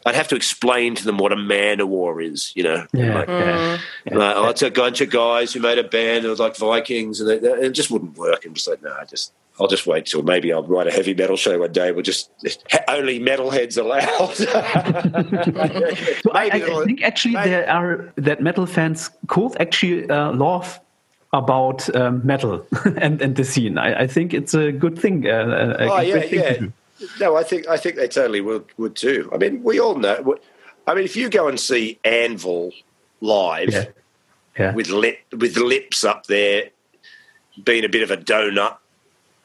I'd 0.06 0.16
have 0.16 0.28
to 0.30 0.36
explain 0.36 0.96
to 0.96 1.04
them 1.04 1.18
what 1.18 1.32
a 1.32 1.36
Manowar 1.36 2.24
is, 2.24 2.54
you 2.56 2.64
know. 2.64 2.86
Yeah, 2.94 3.16
like, 3.16 3.28
mm. 3.28 3.80
yeah. 4.06 4.18
Like, 4.18 4.36
oh, 4.36 4.50
it's 4.50 4.62
a 4.62 4.72
bunch 4.72 5.02
of 5.02 5.10
guys 5.10 5.54
who 5.54 5.60
made 5.60 5.78
a 5.78 5.84
band 5.84 6.26
that 6.26 6.30
was 6.30 6.40
like 6.40 6.56
Vikings, 6.56 7.20
and 7.20 7.30
it 7.30 7.72
just 7.72 7.92
wouldn't 7.92 8.18
work. 8.18 8.46
And 8.46 8.56
just 8.56 8.68
like, 8.68 8.82
no, 8.82 8.96
I 9.00 9.06
just 9.06 9.34
I'll 9.60 9.68
just 9.68 9.86
wait 9.86 10.06
till 10.06 10.24
maybe 10.24 10.54
I'll 10.54 10.64
write 10.64 10.88
a 10.88 10.92
heavy 10.92 11.14
metal 11.14 11.36
show 11.36 11.60
one 11.60 11.74
day. 11.74 11.92
We'll 11.92 12.04
just, 12.04 12.32
just 12.42 12.64
only 12.88 13.20
metalheads 13.20 13.78
allowed. 13.78 14.40
I, 16.34 16.50
I, 16.54 16.86
think 16.86 17.04
actually 17.04 17.34
maybe. 17.34 17.50
there 17.50 17.70
are 17.70 18.14
that 18.16 18.42
metal 18.42 18.66
fans 18.66 19.10
could 19.28 19.60
actually 19.60 20.10
uh, 20.10 20.32
laugh 20.32 20.80
about 21.34 21.94
um, 21.96 22.26
metal 22.26 22.66
and, 22.98 23.22
and 23.22 23.36
the 23.36 23.44
scene. 23.44 23.78
I, 23.78 24.04
I, 24.04 24.08
think 24.08 24.34
it's 24.34 24.54
a 24.54 24.72
good 24.72 24.98
thing. 24.98 25.28
Uh, 25.28 25.76
a, 25.80 25.92
oh 25.92 26.00
yeah, 26.00 26.24
yeah. 26.26 26.68
No, 27.20 27.36
I 27.36 27.44
think 27.44 27.68
I 27.68 27.78
think 27.78 27.96
they 27.96 28.08
totally 28.08 28.42
would 28.42 28.66
would 28.78 28.96
too. 28.96 29.30
I 29.34 29.38
mean, 29.38 29.64
we 29.64 29.80
all 29.80 29.96
know. 29.96 30.36
I 30.88 30.96
mean, 30.96 31.06
if 31.06 31.16
you 31.16 31.30
go 31.30 31.48
and 31.48 31.60
see 31.60 32.00
Anvil 32.04 32.72
live 33.22 33.70
yeah. 33.72 33.86
Yeah. 34.58 34.74
with 34.74 34.90
lip 34.90 35.20
with 35.32 35.58
lips 35.58 36.04
up 36.04 36.26
there, 36.28 36.70
being 37.64 37.86
a 37.86 37.90
bit 37.90 38.04
of 38.04 38.12
a 38.12 38.18
donut, 38.18 38.78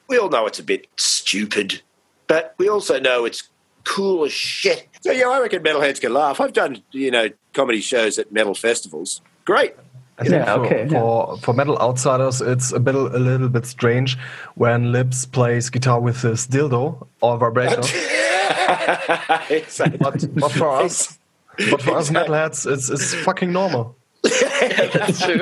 we 0.07 0.17
all 0.17 0.29
know 0.29 0.45
it's 0.47 0.59
a 0.59 0.63
bit 0.63 0.87
stupid, 0.97 1.81
but 2.27 2.55
we 2.57 2.67
also 2.67 2.99
know 2.99 3.25
it's 3.25 3.49
cool 3.83 4.25
as 4.25 4.33
shit. 4.33 4.87
So 5.01 5.11
yeah, 5.11 5.29
I 5.29 5.39
reckon 5.39 5.63
metalheads 5.63 6.01
can 6.01 6.13
laugh. 6.13 6.41
I've 6.41 6.53
done 6.53 6.83
you 6.91 7.11
know 7.11 7.29
comedy 7.53 7.81
shows 7.81 8.19
at 8.19 8.31
metal 8.31 8.55
festivals. 8.55 9.21
Great. 9.45 9.75
I 10.17 10.23
think 10.23 10.33
yeah, 10.33 10.55
for, 10.55 10.65
okay, 10.65 10.87
for, 10.87 11.33
yeah. 11.33 11.41
for 11.41 11.53
metal 11.53 11.77
outsiders, 11.79 12.41
it's 12.41 12.71
a 12.71 12.79
bit 12.79 12.95
a 12.95 12.99
little 12.99 13.49
bit 13.49 13.65
strange 13.65 14.17
when 14.55 14.93
Lips 14.93 15.25
plays 15.25 15.69
guitar 15.69 15.99
with 15.99 16.21
his 16.21 16.47
dildo 16.47 17.05
or 17.21 17.37
vibrator. 17.37 17.81
but, 19.99 20.35
but, 20.35 20.51
for 20.53 20.71
us, 20.81 21.19
but 21.69 21.81
for 21.81 21.97
us 21.97 22.09
metalheads, 22.09 22.71
it's 22.71 22.89
it's 22.89 23.13
fucking 23.13 23.51
normal. 23.51 23.97
that's 24.23 25.23
true. 25.23 25.41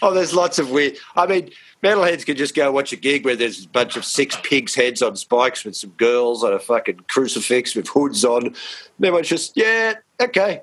oh, 0.00 0.14
there's 0.14 0.34
lots 0.34 0.58
of 0.58 0.70
weird. 0.70 0.96
I 1.14 1.26
mean, 1.26 1.50
metalheads 1.82 2.24
could 2.24 2.38
just 2.38 2.54
go 2.54 2.72
watch 2.72 2.92
a 2.92 2.96
gig 2.96 3.24
where 3.24 3.36
there's 3.36 3.66
a 3.66 3.68
bunch 3.68 3.96
of 3.96 4.04
six 4.04 4.36
pigs' 4.42 4.74
heads 4.74 5.02
on 5.02 5.14
spikes 5.16 5.64
with 5.64 5.76
some 5.76 5.90
girls 5.90 6.42
on 6.42 6.54
a 6.54 6.58
fucking 6.58 7.04
crucifix 7.08 7.76
with 7.76 7.88
hoods 7.88 8.24
on. 8.24 8.46
And 8.46 8.56
everyone's 9.02 9.28
just, 9.28 9.56
yeah, 9.56 9.94
okay, 10.20 10.62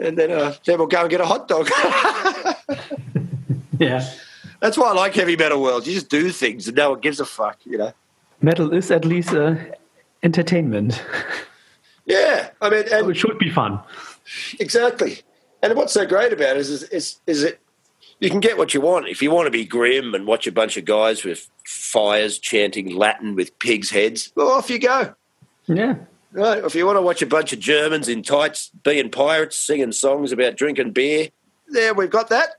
and 0.00 0.16
then 0.16 0.30
uh, 0.30 0.54
then 0.64 0.78
we'll 0.78 0.86
go 0.86 1.00
and 1.00 1.10
get 1.10 1.20
a 1.20 1.26
hot 1.26 1.48
dog. 1.48 1.68
yeah, 3.78 4.08
that's 4.60 4.76
why 4.76 4.90
I 4.90 4.92
like 4.92 5.14
heavy 5.14 5.36
metal 5.36 5.62
world. 5.62 5.86
You 5.86 5.94
just 5.94 6.08
do 6.08 6.30
things 6.30 6.68
and 6.68 6.76
no 6.76 6.90
one 6.90 7.00
gives 7.00 7.20
a 7.20 7.24
fuck. 7.24 7.58
You 7.64 7.78
know, 7.78 7.92
metal 8.40 8.72
is 8.72 8.90
at 8.90 9.04
least 9.04 9.34
uh, 9.34 9.56
entertainment. 10.22 11.02
Yeah, 12.06 12.50
I 12.60 12.70
mean, 12.70 12.84
it 12.86 13.16
should 13.16 13.38
be 13.38 13.50
fun. 13.50 13.80
Exactly. 14.60 15.22
And 15.60 15.74
what's 15.74 15.92
so 15.92 16.06
great 16.06 16.32
about 16.32 16.56
it 16.56 16.58
is, 16.58 16.70
is, 16.70 16.82
is, 16.84 17.20
is 17.26 17.42
it 17.42 17.60
you 18.20 18.30
can 18.30 18.40
get 18.40 18.56
what 18.56 18.72
you 18.72 18.80
want. 18.80 19.08
If 19.08 19.20
you 19.20 19.30
want 19.30 19.46
to 19.46 19.50
be 19.50 19.64
grim 19.64 20.14
and 20.14 20.26
watch 20.26 20.46
a 20.46 20.52
bunch 20.52 20.76
of 20.76 20.84
guys 20.84 21.24
with 21.24 21.50
fires 21.66 22.38
chanting 22.38 22.94
Latin 22.94 23.34
with 23.34 23.58
pigs' 23.58 23.90
heads, 23.90 24.32
well, 24.34 24.48
off 24.48 24.70
you 24.70 24.78
go. 24.78 25.14
Yeah. 25.66 25.96
Right. 26.32 26.62
If 26.62 26.74
you 26.74 26.86
want 26.86 26.96
to 26.96 27.02
watch 27.02 27.22
a 27.22 27.26
bunch 27.26 27.52
of 27.52 27.60
Germans 27.60 28.08
in 28.08 28.22
tights 28.22 28.70
being 28.82 29.10
pirates, 29.10 29.56
singing 29.56 29.92
songs 29.92 30.32
about 30.32 30.56
drinking 30.56 30.92
beer, 30.92 31.28
there, 31.68 31.94
we've 31.94 32.10
got 32.10 32.28
that. 32.28 32.50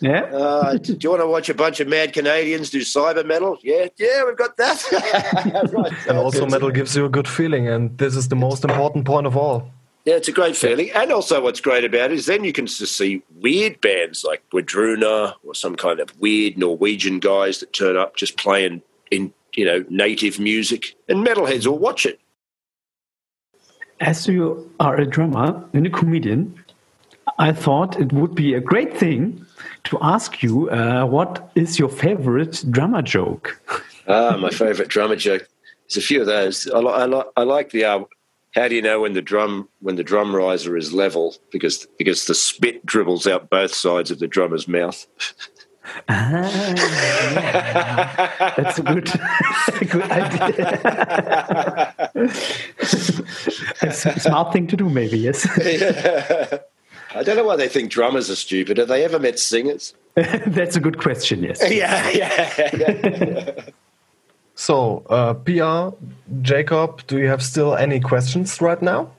Yeah. 0.00 0.22
Uh, 0.22 0.78
do 0.78 0.98
you 1.00 1.10
want 1.10 1.22
to 1.22 1.28
watch 1.28 1.48
a 1.48 1.54
bunch 1.54 1.78
of 1.78 1.86
mad 1.86 2.12
Canadians 2.12 2.70
do 2.70 2.80
cyber 2.80 3.24
metal? 3.24 3.56
Yeah, 3.62 3.86
yeah, 3.96 4.24
we've 4.26 4.36
got 4.36 4.56
that. 4.56 5.70
right. 5.72 5.92
And 6.08 6.18
also, 6.18 6.44
metal 6.44 6.72
gives 6.72 6.96
you 6.96 7.04
a 7.04 7.08
good 7.08 7.28
feeling, 7.28 7.68
and 7.68 7.96
this 7.98 8.16
is 8.16 8.28
the 8.28 8.34
most 8.34 8.64
important 8.64 9.04
point 9.04 9.28
of 9.28 9.36
all. 9.36 9.70
Yeah, 10.04 10.14
it's 10.14 10.26
a 10.26 10.32
great 10.32 10.56
feeling. 10.56 10.90
And 10.90 11.12
also, 11.12 11.40
what's 11.40 11.60
great 11.60 11.84
about 11.84 12.10
it 12.10 12.14
is 12.18 12.26
then 12.26 12.42
you 12.42 12.52
can 12.52 12.66
just 12.66 12.96
see 12.96 13.22
weird 13.36 13.80
bands 13.80 14.24
like 14.24 14.42
Wardruna 14.50 15.34
or 15.44 15.54
some 15.54 15.76
kind 15.76 16.00
of 16.00 16.18
weird 16.18 16.58
Norwegian 16.58 17.20
guys 17.20 17.60
that 17.60 17.72
turn 17.72 17.96
up 17.96 18.16
just 18.16 18.36
playing 18.36 18.82
in, 19.12 19.32
you 19.54 19.64
know, 19.64 19.84
native 19.88 20.40
music. 20.40 20.96
And 21.08 21.24
metalheads 21.24 21.68
will 21.68 21.78
watch 21.78 22.04
it. 22.06 22.18
As 24.02 24.26
you 24.26 24.68
are 24.80 24.96
a 24.96 25.06
drummer 25.06 25.64
and 25.72 25.86
a 25.86 25.90
comedian, 25.90 26.58
I 27.38 27.52
thought 27.52 28.00
it 28.00 28.12
would 28.12 28.34
be 28.34 28.52
a 28.52 28.60
great 28.60 28.96
thing 28.96 29.46
to 29.84 29.96
ask 30.02 30.42
you 30.42 30.68
uh, 30.70 31.06
what 31.06 31.52
is 31.54 31.78
your 31.78 31.88
favorite 31.88 32.64
drummer 32.70 33.02
joke? 33.02 33.60
Ah, 34.08 34.36
my 34.36 34.50
favorite 34.50 34.88
drummer 34.88 35.14
joke. 35.14 35.48
There's 35.88 35.98
a 35.98 36.00
few 36.04 36.20
of 36.20 36.26
those. 36.26 36.68
I, 36.68 36.80
li- 36.80 36.92
I, 36.92 37.06
li- 37.06 37.30
I 37.36 37.42
like 37.44 37.70
the 37.70 37.84
uh, 37.84 38.04
how 38.52 38.66
do 38.66 38.74
you 38.74 38.82
know 38.82 39.02
when 39.02 39.12
the 39.12 39.22
drum 39.22 39.68
when 39.78 39.94
the 39.94 40.02
drum 40.02 40.34
riser 40.34 40.76
is 40.76 40.92
level 40.92 41.36
because 41.52 41.86
because 41.98 42.26
the 42.26 42.34
spit 42.34 42.84
dribbles 42.84 43.28
out 43.28 43.48
both 43.48 43.72
sides 43.72 44.10
of 44.10 44.18
the 44.18 44.26
drummer's 44.26 44.66
mouth. 44.66 45.06
Ah, 46.08 46.74
yeah. 46.76 48.52
That's 48.56 48.78
a 48.78 48.82
good, 48.82 49.08
a 49.80 49.84
good 49.84 50.10
idea. 50.10 51.94
a 53.82 53.86
s- 53.88 54.22
smart 54.22 54.52
thing 54.52 54.66
to 54.68 54.76
do, 54.76 54.88
maybe, 54.88 55.18
yes. 55.18 55.46
I 57.14 57.22
don't 57.22 57.36
know 57.36 57.44
why 57.44 57.56
they 57.56 57.68
think 57.68 57.90
drummers 57.90 58.30
are 58.30 58.36
stupid. 58.36 58.78
Have 58.78 58.88
they 58.88 59.04
ever 59.04 59.18
met 59.18 59.38
singers? 59.38 59.94
That's 60.14 60.76
a 60.76 60.80
good 60.80 60.98
question, 60.98 61.42
yes. 61.42 61.60
Yeah, 61.70 62.08
yeah, 62.10 62.70
yeah. 62.76 63.50
So, 64.54 65.04
uh, 65.10 65.34
Pia, 65.34 65.92
Jacob, 66.42 67.06
do 67.06 67.18
you 67.18 67.28
have 67.28 67.42
still 67.42 67.74
any 67.74 68.00
questions 68.00 68.60
right 68.60 68.80
now? 68.80 69.10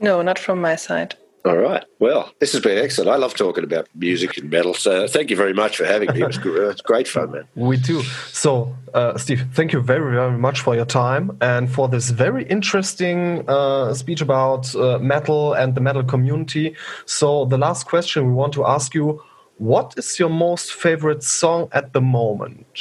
No, 0.00 0.22
not 0.22 0.38
from 0.38 0.60
my 0.60 0.76
side. 0.76 1.14
All 1.44 1.56
right. 1.56 1.84
Well, 1.98 2.32
this 2.38 2.52
has 2.52 2.60
been 2.60 2.78
excellent. 2.78 3.10
I 3.10 3.16
love 3.16 3.34
talking 3.34 3.64
about 3.64 3.88
music 3.96 4.36
and 4.36 4.48
metal. 4.48 4.74
So 4.74 5.08
thank 5.08 5.28
you 5.28 5.36
very 5.36 5.52
much 5.52 5.76
for 5.76 5.84
having 5.84 6.12
me. 6.12 6.22
It 6.22 6.26
was, 6.26 6.38
gr- 6.38 6.70
it's 6.70 6.80
great 6.80 7.08
fun, 7.08 7.32
man. 7.32 7.48
We 7.56 7.78
too. 7.78 8.02
So, 8.30 8.76
uh, 8.94 9.18
Steve, 9.18 9.46
thank 9.52 9.72
you 9.72 9.80
very, 9.80 10.14
very 10.14 10.38
much 10.38 10.60
for 10.60 10.76
your 10.76 10.84
time 10.84 11.36
and 11.40 11.68
for 11.68 11.88
this 11.88 12.10
very 12.10 12.44
interesting 12.44 13.44
uh, 13.48 13.92
speech 13.92 14.20
about 14.20 14.72
uh, 14.76 14.98
metal 14.98 15.54
and 15.54 15.74
the 15.74 15.80
metal 15.80 16.04
community. 16.04 16.76
So, 17.06 17.44
the 17.46 17.58
last 17.58 17.86
question 17.86 18.26
we 18.28 18.32
want 18.32 18.52
to 18.54 18.64
ask 18.64 18.94
you 18.94 19.20
what 19.58 19.94
is 19.96 20.18
your 20.20 20.30
most 20.30 20.72
favorite 20.72 21.24
song 21.24 21.68
at 21.72 21.92
the 21.92 22.00
moment? 22.00 22.80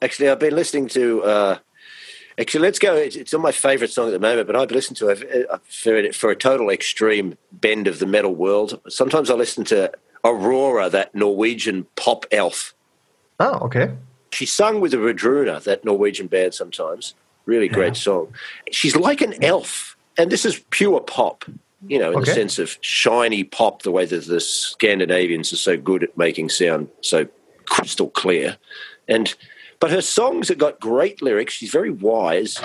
Actually, 0.00 0.28
I've 0.30 0.38
been 0.38 0.54
listening 0.54 0.86
to. 0.88 1.60
Actually, 2.38 2.62
let's 2.62 2.78
go. 2.78 2.94
It's, 2.94 3.16
it's 3.16 3.32
not 3.32 3.42
my 3.42 3.52
favourite 3.52 3.92
song 3.92 4.08
at 4.08 4.12
the 4.12 4.18
moment, 4.18 4.46
but 4.46 4.56
I've 4.56 4.70
listened 4.70 4.96
to 4.98 5.08
it 5.08 5.46
uh, 5.50 5.58
for, 5.68 6.12
for 6.12 6.30
a 6.30 6.36
total 6.36 6.70
extreme 6.70 7.36
bend 7.52 7.86
of 7.86 7.98
the 7.98 8.06
metal 8.06 8.34
world. 8.34 8.80
Sometimes 8.88 9.30
I 9.30 9.34
listen 9.34 9.64
to 9.64 9.92
Aurora, 10.24 10.88
that 10.90 11.14
Norwegian 11.14 11.86
pop 11.96 12.26
elf. 12.32 12.74
Oh, 13.40 13.58
okay. 13.66 13.92
She 14.32 14.46
sung 14.46 14.80
with 14.80 14.92
the 14.92 14.96
Wardruna, 14.96 15.62
that 15.64 15.84
Norwegian 15.84 16.26
band. 16.26 16.54
Sometimes, 16.54 17.14
really 17.44 17.68
great 17.68 17.96
song. 17.96 18.32
She's 18.70 18.96
like 18.96 19.20
an 19.20 19.42
elf, 19.44 19.96
and 20.16 20.30
this 20.30 20.44
is 20.44 20.60
pure 20.70 21.00
pop. 21.00 21.44
You 21.88 21.98
know, 21.98 22.12
in 22.12 22.18
Okay. 22.18 22.30
the 22.30 22.34
sense 22.34 22.60
of 22.60 22.78
shiny 22.80 23.42
pop, 23.42 23.82
the 23.82 23.90
way 23.90 24.04
that 24.06 24.26
the 24.26 24.38
Scandinavians 24.38 25.52
are 25.52 25.56
so 25.56 25.76
good 25.76 26.04
at 26.04 26.16
making 26.16 26.48
sound 26.48 26.88
so 27.00 27.26
crystal 27.66 28.08
clear. 28.08 28.56
And 29.08 29.34
but 29.82 29.90
her 29.90 30.00
songs 30.00 30.48
have 30.48 30.58
got 30.58 30.78
great 30.78 31.20
lyrics. 31.20 31.54
She's 31.54 31.72
very 31.72 31.90
wise, 31.90 32.60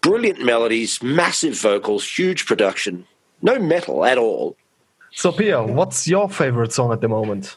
brilliant 0.00 0.44
melodies, 0.44 1.00
massive 1.00 1.54
vocals, 1.54 2.18
huge 2.18 2.46
production. 2.46 3.06
No 3.42 3.60
metal 3.60 4.04
at 4.04 4.18
all. 4.18 4.56
So, 5.12 5.30
Pia, 5.30 5.62
what's 5.62 6.08
your 6.08 6.28
favorite 6.28 6.72
song 6.72 6.92
at 6.92 7.00
the 7.00 7.06
moment? 7.06 7.54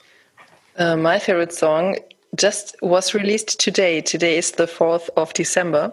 Uh, 0.78 0.98
my 0.98 1.18
favorite 1.18 1.52
song 1.52 1.98
just 2.36 2.76
was 2.84 3.16
released 3.16 3.60
today. 3.60 4.02
Today 4.02 4.38
is 4.38 4.52
the 4.52 4.68
4th 4.68 5.10
of 5.18 5.34
December. 5.34 5.92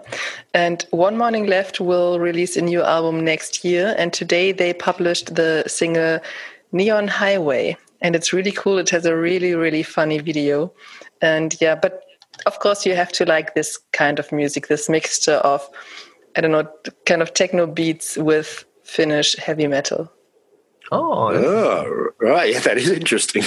And 0.53 0.85
One 0.91 1.17
Morning 1.17 1.47
Left 1.47 1.81
will 1.81 2.21
release 2.21 2.59
a 2.59 2.61
new 2.61 2.83
album 2.83 3.25
next 3.25 3.65
year. 3.65 3.95
And 3.97 4.13
today 4.13 4.53
they 4.53 4.75
published 4.75 5.35
the 5.35 5.65
single 5.67 6.21
Neon 6.73 7.09
Highway. 7.09 7.79
And 8.03 8.15
it's 8.15 8.35
really 8.35 8.53
cool. 8.53 8.77
It 8.77 8.91
has 8.91 9.07
a 9.07 9.17
really, 9.17 9.55
really 9.55 9.83
funny 9.83 10.19
video. 10.19 10.71
And 11.23 11.57
yeah, 11.59 11.75
but 11.75 12.05
of 12.47 12.59
course, 12.61 12.87
you 12.87 12.95
have 12.95 13.13
to 13.13 13.25
like 13.25 13.55
this 13.55 13.79
kind 13.93 14.19
of 14.19 14.31
music, 14.33 14.69
this 14.69 14.89
mixture 14.89 15.37
of, 15.37 15.69
I 16.37 16.41
don't 16.41 16.53
know, 16.53 16.69
kind 17.07 17.23
of 17.23 17.35
techno 17.35 17.67
beats 17.67 18.17
with 18.17 18.65
Finnish 18.85 19.37
heavy 19.37 19.67
metal. 19.67 20.11
Oh, 20.91 21.31
Oh, 21.35 22.09
right. 22.21 22.53
Yeah, 22.53 22.61
that 22.61 22.79
is 22.79 22.91
interesting. 22.91 23.43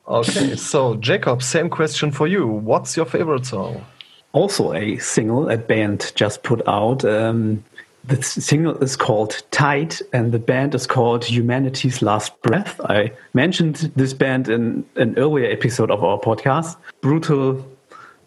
okay. 0.08 0.56
So, 0.56 0.94
Jacob, 0.96 1.42
same 1.42 1.68
question 1.68 2.10
for 2.10 2.26
you. 2.26 2.46
What's 2.46 2.96
your 2.96 3.06
favorite 3.06 3.46
song? 3.46 3.84
Also, 4.32 4.72
a 4.72 4.96
single 4.98 5.48
a 5.50 5.58
band 5.58 6.12
just 6.14 6.42
put 6.42 6.66
out. 6.66 7.04
Um, 7.04 7.62
the 8.04 8.22
single 8.22 8.76
is 8.82 8.96
called 8.96 9.42
Tide, 9.50 9.96
and 10.12 10.30
the 10.32 10.38
band 10.38 10.74
is 10.74 10.86
called 10.86 11.24
Humanity's 11.24 12.02
Last 12.02 12.40
Breath. 12.42 12.80
I 12.84 13.12
mentioned 13.34 13.90
this 13.96 14.12
band 14.14 14.48
in 14.48 14.84
an 14.94 15.18
earlier 15.18 15.50
episode 15.50 15.90
of 15.90 16.04
our 16.04 16.18
podcast. 16.18 16.76
Brutal, 17.00 17.66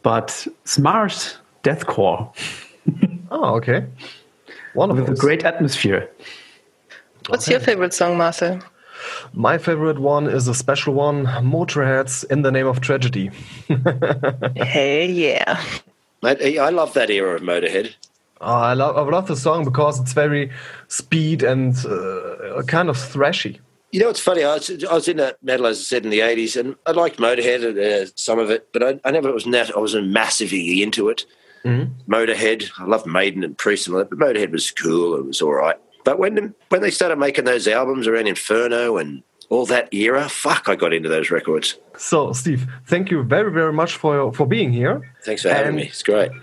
but 0.04 0.48
smart 0.66 1.38
deathcore 1.64 2.32
Oh, 3.32 3.56
okay. 3.56 3.86
Wonderful. 4.74 5.06
with 5.06 5.18
a 5.18 5.22
great 5.22 5.44
atmosphere. 5.46 6.10
What's 7.28 7.48
your 7.48 7.60
favorite 7.60 7.94
song, 7.94 8.18
Marcel? 8.18 8.60
My 9.34 9.58
favorite 9.58 10.00
one 10.00 10.28
is 10.28 10.48
a 10.48 10.56
special 10.56 10.94
one 10.94 11.26
Motorhead's 11.26 12.24
In 12.26 12.42
the 12.42 12.52
Name 12.52 12.68
of 12.68 12.82
Tragedy. 12.82 13.30
Hell 13.68 15.10
yeah. 15.10 15.64
Mate, 16.24 16.58
I 16.60 16.70
love 16.70 16.94
that 16.96 17.10
era 17.10 17.36
of 17.36 17.42
Motorhead. 17.42 17.94
Oh, 18.42 18.54
I, 18.54 18.74
love, 18.74 18.98
I 18.98 19.02
love 19.02 19.28
the 19.28 19.36
song 19.36 19.64
because 19.64 20.00
it's 20.00 20.14
very 20.14 20.50
speed 20.88 21.44
and 21.44 21.76
uh, 21.86 22.64
kind 22.68 22.90
of 22.90 22.98
thrashy. 22.98 23.60
You 23.92 24.00
know, 24.00 24.10
it's 24.10 24.20
funny. 24.20 24.44
I 24.44 24.54
was, 24.56 24.84
I 24.84 24.94
was 24.94 25.08
in 25.08 25.18
that 25.18 25.42
metal, 25.44 25.66
as 25.66 25.80
I 25.80 25.82
said, 25.84 26.04
in 26.06 26.12
the 26.12 26.22
eighties, 26.22 26.56
and 26.56 26.76
I 26.86 26.92
liked 26.92 27.18
Motorhead, 27.18 27.64
uh, 27.78 28.12
some 28.16 28.38
of 28.40 28.50
it, 28.52 28.72
but 28.72 28.84
I, 28.84 29.00
I 29.04 29.12
never 29.12 29.32
was 29.34 29.46
that. 29.46 29.76
I 29.76 29.80
wasn't 29.80 30.10
massively 30.10 30.84
into 30.84 31.10
it. 31.10 31.26
Motorhead, 31.66 32.70
I 32.78 32.86
loved 32.86 33.06
Maiden 33.06 33.44
and 33.44 33.58
Priest 33.58 33.88
and 33.88 33.96
all 33.96 34.00
that, 34.04 34.10
but 34.10 34.20
Motorhead 34.20 34.52
was 34.52 34.72
cool. 34.72 35.16
It 35.16 35.26
was 35.26 35.42
all 35.42 35.54
right. 35.54 35.76
But 36.04 36.20
when 36.20 36.54
when 36.70 36.82
they 36.82 36.92
started 36.92 37.18
making 37.18 37.46
those 37.46 37.68
albums 37.68 38.08
around 38.08 38.28
Inferno 38.28 38.98
and 38.98 39.24
all 39.50 39.66
that 39.66 39.94
era, 39.94 40.30
fuck, 40.30 40.70
I 40.70 40.76
got 40.76 40.94
into 40.94 41.10
those 41.10 41.32
records. 41.32 41.76
So, 41.98 42.32
Steve, 42.34 42.68
thank 42.86 43.10
you 43.12 43.24
very, 43.24 43.52
very 43.52 43.74
much 43.74 43.96
for, 43.96 44.32
for 44.34 44.46
being 44.46 44.72
here. 44.72 45.12
Thanks 45.26 45.42
for 45.42 45.50
having 45.50 45.68
And- 45.70 45.76
me. 45.78 45.84
It's 45.84 46.04
great. 46.04 46.32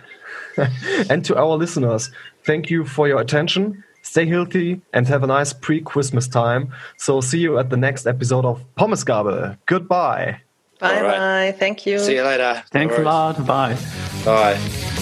And 1.11 1.23
to 1.27 1.37
our 1.37 1.57
listeners, 1.57 2.11
thank 2.45 2.71
you 2.71 2.87
for 2.87 3.07
your 3.07 3.21
attention. 3.21 3.85
Stay 4.17 4.25
healthy 4.25 4.81
and 4.95 5.07
have 5.09 5.23
a 5.25 5.27
nice 5.27 5.53
pre 5.53 5.83
Christmas 5.83 6.27
time. 6.27 6.73
So, 6.97 7.21
see 7.21 7.39
you 7.39 7.59
at 7.59 7.69
the 7.69 7.77
next 7.77 8.07
episode 8.07 8.47
of 8.47 8.65
Pommesgabel. 8.75 9.59
Goodbye. 9.67 10.41
Bye 10.79 10.97
All 10.97 11.03
right. 11.03 11.19
bye. 11.53 11.59
Thank 11.59 11.85
you. 11.85 11.99
See 11.99 12.15
you 12.15 12.23
later. 12.23 12.65
Thanks 12.71 12.97
No 12.97 13.03
a 13.03 13.05
lot. 13.05 13.47
Bye. 13.47 13.77
Bye. 14.25 14.93